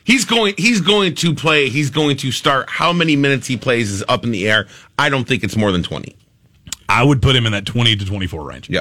[0.02, 0.54] He's going.
[0.58, 1.68] He's going to play.
[1.68, 2.68] He's going to start.
[2.68, 4.66] How many minutes he plays is up in the air.
[4.98, 6.16] I don't think it's more than twenty.
[6.88, 8.68] I would put him in that 20 to 24 range.
[8.68, 8.80] Yeah.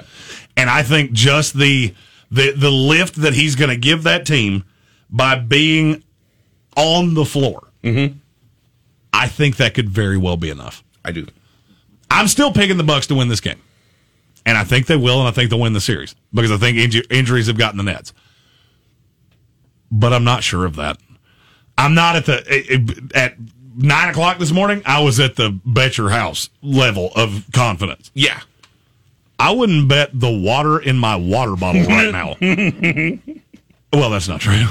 [0.57, 1.93] And I think just the
[2.31, 4.63] the the lift that he's going to give that team
[5.11, 6.03] by being
[6.75, 7.67] on the floor.
[7.83, 8.17] Mm-hmm.
[9.13, 10.83] I think that could very well be enough.
[11.05, 11.27] I do.
[12.11, 13.61] I'm still picking the Bucks to win this game,
[14.45, 16.77] and I think they will, and I think they'll win the series because I think
[16.77, 18.13] inju- injuries have gotten the Nets.
[19.91, 20.97] But I'm not sure of that.
[21.77, 23.35] I'm not at the at
[23.75, 24.81] nine o'clock this morning.
[24.85, 28.11] I was at the bet your house level of confidence.
[28.13, 28.39] Yeah.
[29.39, 32.35] I wouldn't bet the water in my water bottle right now.
[33.93, 34.65] well, that's not true.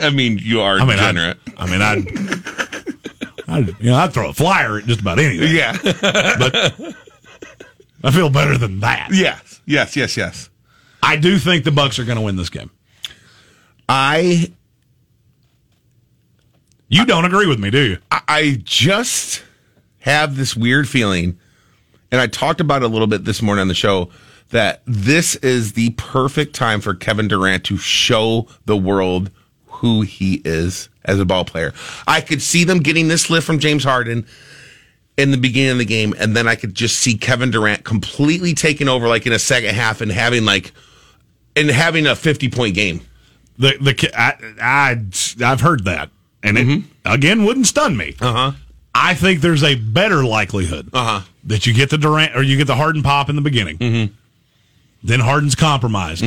[0.00, 0.98] I mean, you are I mean.
[0.98, 2.63] I, I mean, I'd,
[3.54, 5.54] I'd, you know, I'd throw a flyer at just about anything.
[5.54, 5.76] yeah.
[8.02, 9.08] But I feel better than that.
[9.12, 9.60] yes.
[9.66, 9.96] Yes.
[9.96, 10.16] Yes.
[10.16, 10.50] Yes.
[11.02, 12.70] I do think the Bucks are going to win this game.
[13.88, 14.52] I
[16.88, 17.98] You don't agree with me, do you?
[18.10, 19.42] I just
[20.00, 21.38] have this weird feeling,
[22.12, 24.10] and I talked about it a little bit this morning on the show,
[24.50, 29.30] that this is the perfect time for Kevin Durant to show the world
[29.84, 31.74] who he is as a ball player.
[32.06, 34.26] I could see them getting this lift from James Harden
[35.18, 38.54] in the beginning of the game, and then I could just see Kevin Durant completely
[38.54, 40.72] taking over like in a second half and having like
[41.54, 43.02] and having a 50 point game.
[43.58, 46.08] The the I, I I've heard that,
[46.42, 48.16] and it again wouldn't stun me.
[48.22, 48.52] Uh huh.
[48.94, 51.20] I think there's a better likelihood Uh-huh.
[51.44, 53.76] that you get the Durant or you get the Harden pop in the beginning.
[53.76, 54.12] Mm-hmm.
[55.02, 56.24] Then Harden's compromised.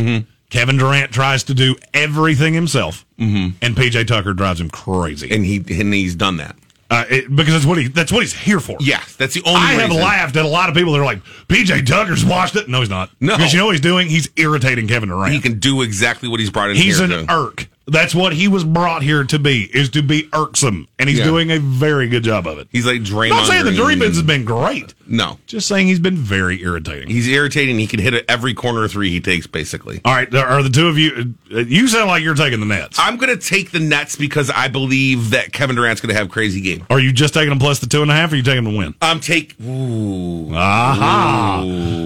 [0.49, 5.57] Kevin Durant tries to do everything himself, and PJ Tucker drives him crazy And he
[5.57, 6.55] and he's done that.
[6.89, 8.77] uh, it, because that's what he that's what he's here for.
[8.79, 11.21] Yeah, that's the only I have laughed at a lot of people that are like,
[11.49, 12.69] PJ Tucker's watched it.
[12.69, 13.09] No, he's not.
[13.19, 13.35] No.
[13.35, 14.07] Because you know what he's doing?
[14.07, 15.33] He's irritating Kevin Durant.
[15.33, 17.67] He can do exactly what he's brought in He's an to irk.
[17.89, 20.87] That's what he was brought here to be, is to be irksome.
[20.99, 21.23] And he's Yeah.
[21.25, 22.67] doing a very good job of it.
[22.71, 23.31] He's like Draymond.
[23.31, 23.99] I'm not saying the Green.
[23.99, 24.93] Dreamins has been great.
[25.09, 27.07] No, Just saying he's been very irritating.
[27.09, 27.79] he's irritating.
[27.79, 30.01] He can hit it every corner three he takes, basically.
[30.03, 31.33] All right, are the two of you?
[31.55, 32.99] uh, You sound like you're taking the Nets.
[32.99, 36.27] I'm going to take the Nets because I believe that Kevin Durant's going to have
[36.27, 36.85] a crazy game.
[36.89, 38.31] Are you just taking them plus the two and a half?
[38.31, 38.95] Or are you taking them to win?
[39.01, 39.55] I'm take.
[39.65, 40.53] Ooh.
[40.53, 41.63] Aha!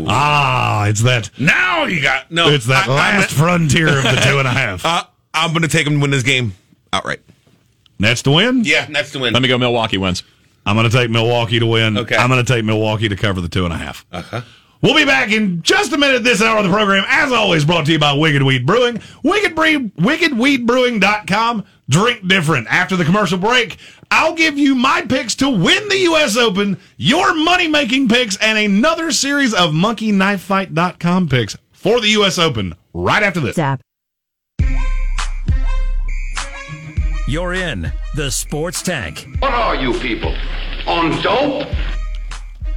[0.08, 1.30] Ah, it's that.
[1.40, 2.50] Now you got no.
[2.50, 4.86] It's that I, last frontier of the two and a half.
[4.86, 5.04] Uh,
[5.42, 6.54] I'm going to take him to win this game
[6.94, 7.20] outright.
[8.00, 8.64] Nets to win.
[8.64, 9.34] Yeah, Nets to win.
[9.34, 10.24] Let me go Milwaukee wins.
[10.66, 11.98] I'm going to take Milwaukee to win.
[11.98, 12.16] Okay.
[12.16, 14.06] I'm going to take Milwaukee to cover the two and a half.
[14.12, 14.42] Uh-huh.
[14.82, 17.04] We'll be back in just a minute this hour of the program.
[17.08, 19.00] As always, brought to you by Wicked Weed Brewing.
[19.24, 21.66] Wicked Bre- WickedWeedBrewing.com.
[21.89, 22.68] Drink different.
[22.68, 23.78] After the commercial break,
[24.10, 26.36] I'll give you my picks to win the U.S.
[26.38, 32.39] Open, your money making picks, and another series of MonkeyKnifeFight.com picks for the U.S.
[32.39, 33.56] Open right after this.
[33.58, 33.82] Zap.
[37.32, 39.26] You're in the Sports Tank.
[39.40, 40.36] What are you people?
[40.86, 41.66] On dope?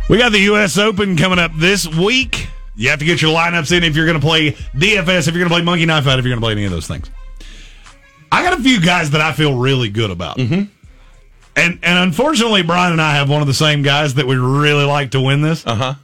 [0.09, 0.79] We got the U.S.
[0.79, 2.47] Open coming up this week.
[2.77, 5.41] You have to get your lineups in if you're going to play DFS, if you're
[5.41, 7.11] going to play Monkey Knife Fight, if you're going to play any of those things.
[8.31, 10.37] I got a few guys that I feel really good about.
[10.37, 10.71] Mm-hmm.
[11.57, 14.85] And and unfortunately, Brian and I have one of the same guys that we really
[14.85, 15.67] like to win this.
[15.67, 15.95] Uh huh.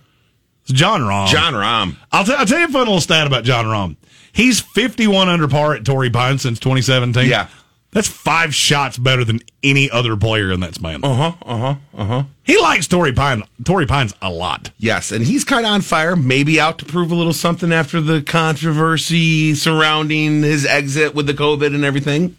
[0.63, 1.29] It's Jon Rahm.
[1.29, 1.97] Jon Rahm.
[2.11, 3.97] I'll, t- I'll tell you a fun little stat about Jon Rahm.
[4.33, 7.29] He's 51 under par at Torrey Pines since 2017.
[7.29, 7.47] Yeah.
[7.93, 11.01] That's five shots better than any other player in that span.
[11.05, 11.33] Uh huh.
[11.45, 11.75] Uh huh.
[11.93, 12.23] Uh huh.
[12.45, 14.71] He likes Torrey Pine, Torrey Pines a lot.
[14.79, 16.15] Yes, and he's kind of on fire.
[16.15, 21.35] Maybe out to prove a little something after the controversy surrounding his exit with the
[21.35, 22.37] COVID and everything.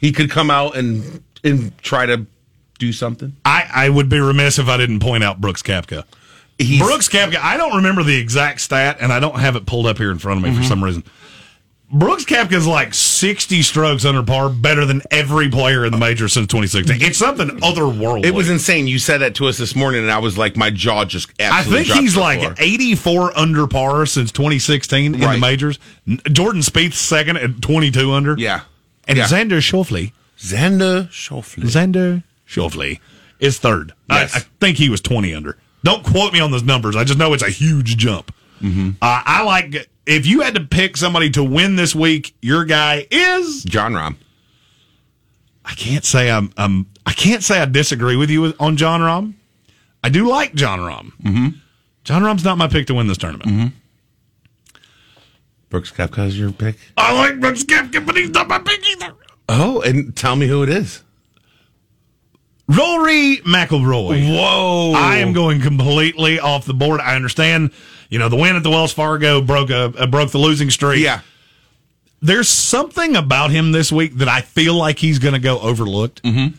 [0.00, 2.26] He could come out and and try to
[2.78, 3.34] do something.
[3.44, 6.04] I, I would be remiss if I didn't point out Brooks Koepka.
[6.58, 9.86] He's, Brooks Koepka, I don't remember the exact stat, and I don't have it pulled
[9.86, 10.60] up here in front of me Mm-hmm.
[10.62, 11.02] for some reason.
[11.88, 16.28] Brooks Koepka is like 60 strokes under par, better than every player in the major
[16.28, 17.00] since 2016.
[17.00, 18.24] It's something otherworldly.
[18.24, 18.88] It was insane.
[18.88, 21.62] You said that to us this morning, and I was like, my jaw just I
[21.62, 22.54] think he's like floor.
[22.58, 25.78] 84 under par since 2016 in the majors.
[26.32, 28.34] Jordan Spieth's second at 22 under.
[28.36, 28.62] Yeah,
[29.06, 29.26] And yeah.
[29.26, 31.64] Xander Schauffele, Xander Schauffele.
[31.64, 32.98] Xander Schauffele
[33.38, 33.92] is third.
[34.10, 34.34] Yes.
[34.34, 35.56] I, I think he was 20 under.
[35.84, 36.96] Don't quote me on those numbers.
[36.96, 38.34] I just know it's a huge jump.
[38.60, 38.90] Mm-hmm.
[39.00, 43.06] Uh, I like if you had to pick somebody to win this week, your guy
[43.10, 43.64] is.
[43.64, 44.16] Jon Rahm.
[45.64, 46.52] I can't say I'm.
[46.56, 49.34] I'm I can't say I disagree with you on Jon Rahm.
[50.02, 51.12] I do like Jon Rahm.
[51.22, 51.48] Mm-hmm.
[52.04, 53.50] Jon Rahm's not my pick to win this tournament.
[53.50, 54.78] Mm-hmm.
[55.68, 56.76] Brooks Koepka's your pick.
[56.96, 59.12] I like Brooks Koepka, but he's not my pick either.
[59.48, 61.02] Oh, and tell me who it is.
[62.68, 64.28] Rory McIlroy.
[64.36, 64.92] Whoa!
[64.96, 67.00] I am going completely off the board.
[67.00, 67.70] I understand,
[68.10, 71.00] you know, the win at the Wells Fargo broke a, uh, broke the losing streak.
[71.02, 71.20] Yeah,
[72.20, 76.22] There's something about him this week that I feel like he's going to go overlooked.
[76.24, 76.56] Mm-hmm.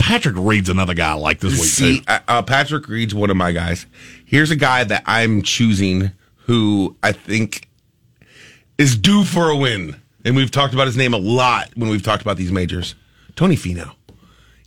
[0.00, 2.04] Patrick Reed's another guy I like this week See, too.
[2.08, 3.86] uh, uh, Patrick Reed's one of my guys.
[4.24, 6.10] Here's a guy that I'm choosing
[6.46, 7.68] who I think
[8.78, 10.00] is due for a win.
[10.24, 12.94] and we've talked about his name a lot when we've talked about these majors.
[13.36, 13.92] Tony Finau.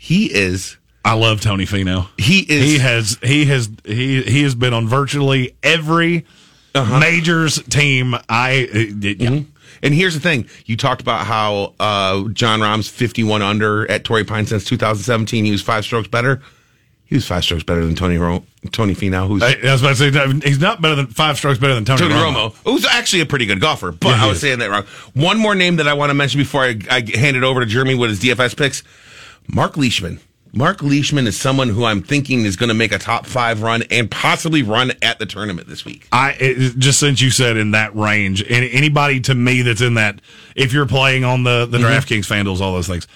[0.05, 0.75] He is
[1.05, 2.07] I love Tony Finau.
[2.17, 3.17] He is- He has.
[3.23, 3.69] He has.
[3.85, 6.25] He he has been on virtually every
[6.75, 6.99] Uh-huh.
[6.99, 8.13] majors team.
[8.27, 8.67] I.
[8.73, 9.13] uh, yeah.
[9.13, 9.49] Mm-hmm.
[9.81, 14.23] And here's the thing: you talked about how uh, Jon Rahm's 51 under at Torrey
[14.25, 15.45] Pine since 2017.
[15.45, 16.41] He was five strokes better.
[17.05, 19.95] He was five strokes better than Tony Ro- Tony Finau, who's I, I was about
[19.97, 22.51] to say he's not better than five strokes better than Tony, Tony Romo.
[22.51, 23.91] Romo, who's actually a pretty good golfer.
[23.91, 24.41] But Yeah, I was is.
[24.41, 24.83] saying that wrong.
[25.13, 27.65] One more name that I want to mention before I, I hand it over to
[27.65, 28.83] Jeremy with his DFS picks:
[29.47, 30.19] Mark Leishman.
[30.55, 33.81] Mark Leishman is someone who I'm thinking is going to make a top five run
[33.89, 36.07] and possibly run at the tournament this week.
[36.11, 39.95] I it, just since you said in that range, any, anybody to me that's in
[39.95, 40.21] that,
[40.55, 41.87] if you're playing on the the Mm-hmm.
[41.87, 43.07] DraftKings, FanDuel's, all those things.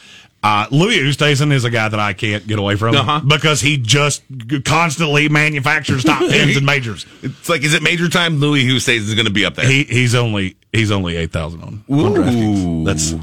[0.44, 3.20] Uh, Louis Oosthuizen is a guy that I can't get away from Uh-huh.
[3.28, 4.24] because he just
[4.66, 7.06] constantly manufactures top tens and majors.
[7.22, 8.38] It's like, is it major time?
[8.38, 9.68] Louis Oosthuizen is going to be up there.
[9.68, 12.86] He he's only he's only eight thousand on, on DraftKings.
[12.86, 13.14] That's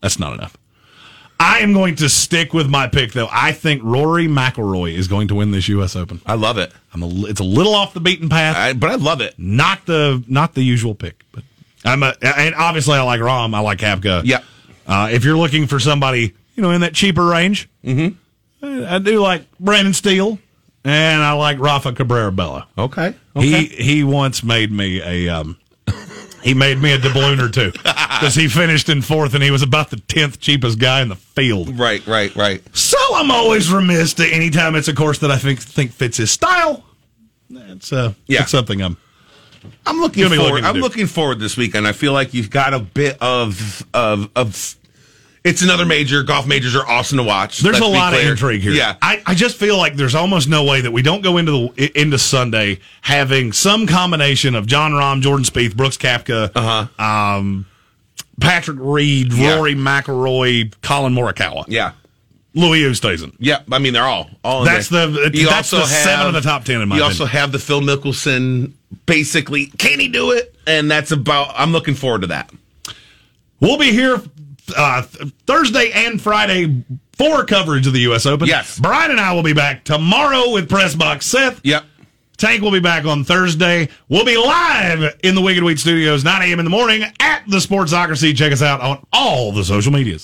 [0.00, 0.56] that's not enough.
[1.38, 3.28] I am going to stick with my pick though.
[3.30, 5.96] I think Rory McIlroy is going to win this U.S.
[5.96, 6.20] Open.
[6.24, 8.94] I love it, I'm a, it's a little off the beaten path, I, but I
[8.94, 9.34] love it.
[9.36, 11.42] not the not the usual pick, but
[11.84, 14.22] I'm a, and obviously I like Rahm, I like Havka.
[14.24, 14.40] Yeah.
[14.86, 18.84] Uh, if you're looking for somebody, you know, in that cheaper range, mm-hmm.
[18.86, 20.38] I do like Brendan Steele,
[20.84, 22.64] and I like Rafa Cabrera Bello.
[22.78, 23.14] Okay.
[23.34, 25.58] He he once made me a um,
[26.44, 29.62] he made me a doubloon or two because he finished in fourth and he was
[29.62, 31.76] about the tenth cheapest guy in the field.
[31.78, 32.62] Right, right, right.
[32.76, 36.30] So I'm always remiss to anytime it's a course that I think think fits his
[36.30, 36.84] style.
[37.50, 38.42] It's uh, Yeah.
[38.42, 38.96] it's something I'm.
[39.86, 40.38] I'm looking forward.
[40.52, 40.80] looking I'm do.
[40.82, 41.88] looking forward this weekend.
[41.88, 44.76] I feel like you've got a bit of of of.
[45.44, 46.22] It's another major.
[46.22, 47.58] Golf majors are awesome to watch.
[47.58, 48.72] There's let's a lot of intrigue here.
[48.72, 51.52] Yeah, I, I just feel like there's almost no way that we don't go into
[51.76, 57.04] the into Sunday having some combination of Jon Rahm, Jordan Spieth, Brooks Koepka, uh-huh.
[57.04, 57.66] um,
[58.40, 59.56] Patrick Reed, Yeah.
[59.56, 61.92] Rory McIlroy, Collin Morikawa, yeah,
[62.54, 63.34] Louis Oosthuizen.
[63.38, 63.58] yeah.
[63.70, 64.64] I mean, they're all all.
[64.64, 65.08] That's there.
[65.08, 67.20] the- You that's also the seven of the top 10 in my You opinion.
[67.20, 68.72] also have the Phil Mickelson.
[69.04, 70.54] Basically, can he do it?
[70.66, 71.52] And that's about.
[71.54, 72.50] I'm looking forward to that.
[73.60, 74.20] We'll be here
[74.76, 75.02] uh,
[75.46, 78.26] Thursday and Friday for coverage of the U.S.
[78.26, 78.48] Open.
[78.48, 78.78] Yes.
[78.78, 81.60] Brian and I will be back tomorrow with Press Box Seth.
[81.64, 81.84] Yep.
[82.36, 83.88] Tank will be back on Thursday.
[84.08, 86.58] We'll be live in the Wicked Weed Studios, 9 a.m.
[86.58, 88.36] in the morning at the Sportsocracy.
[88.36, 90.22] Check us out on all the social medias.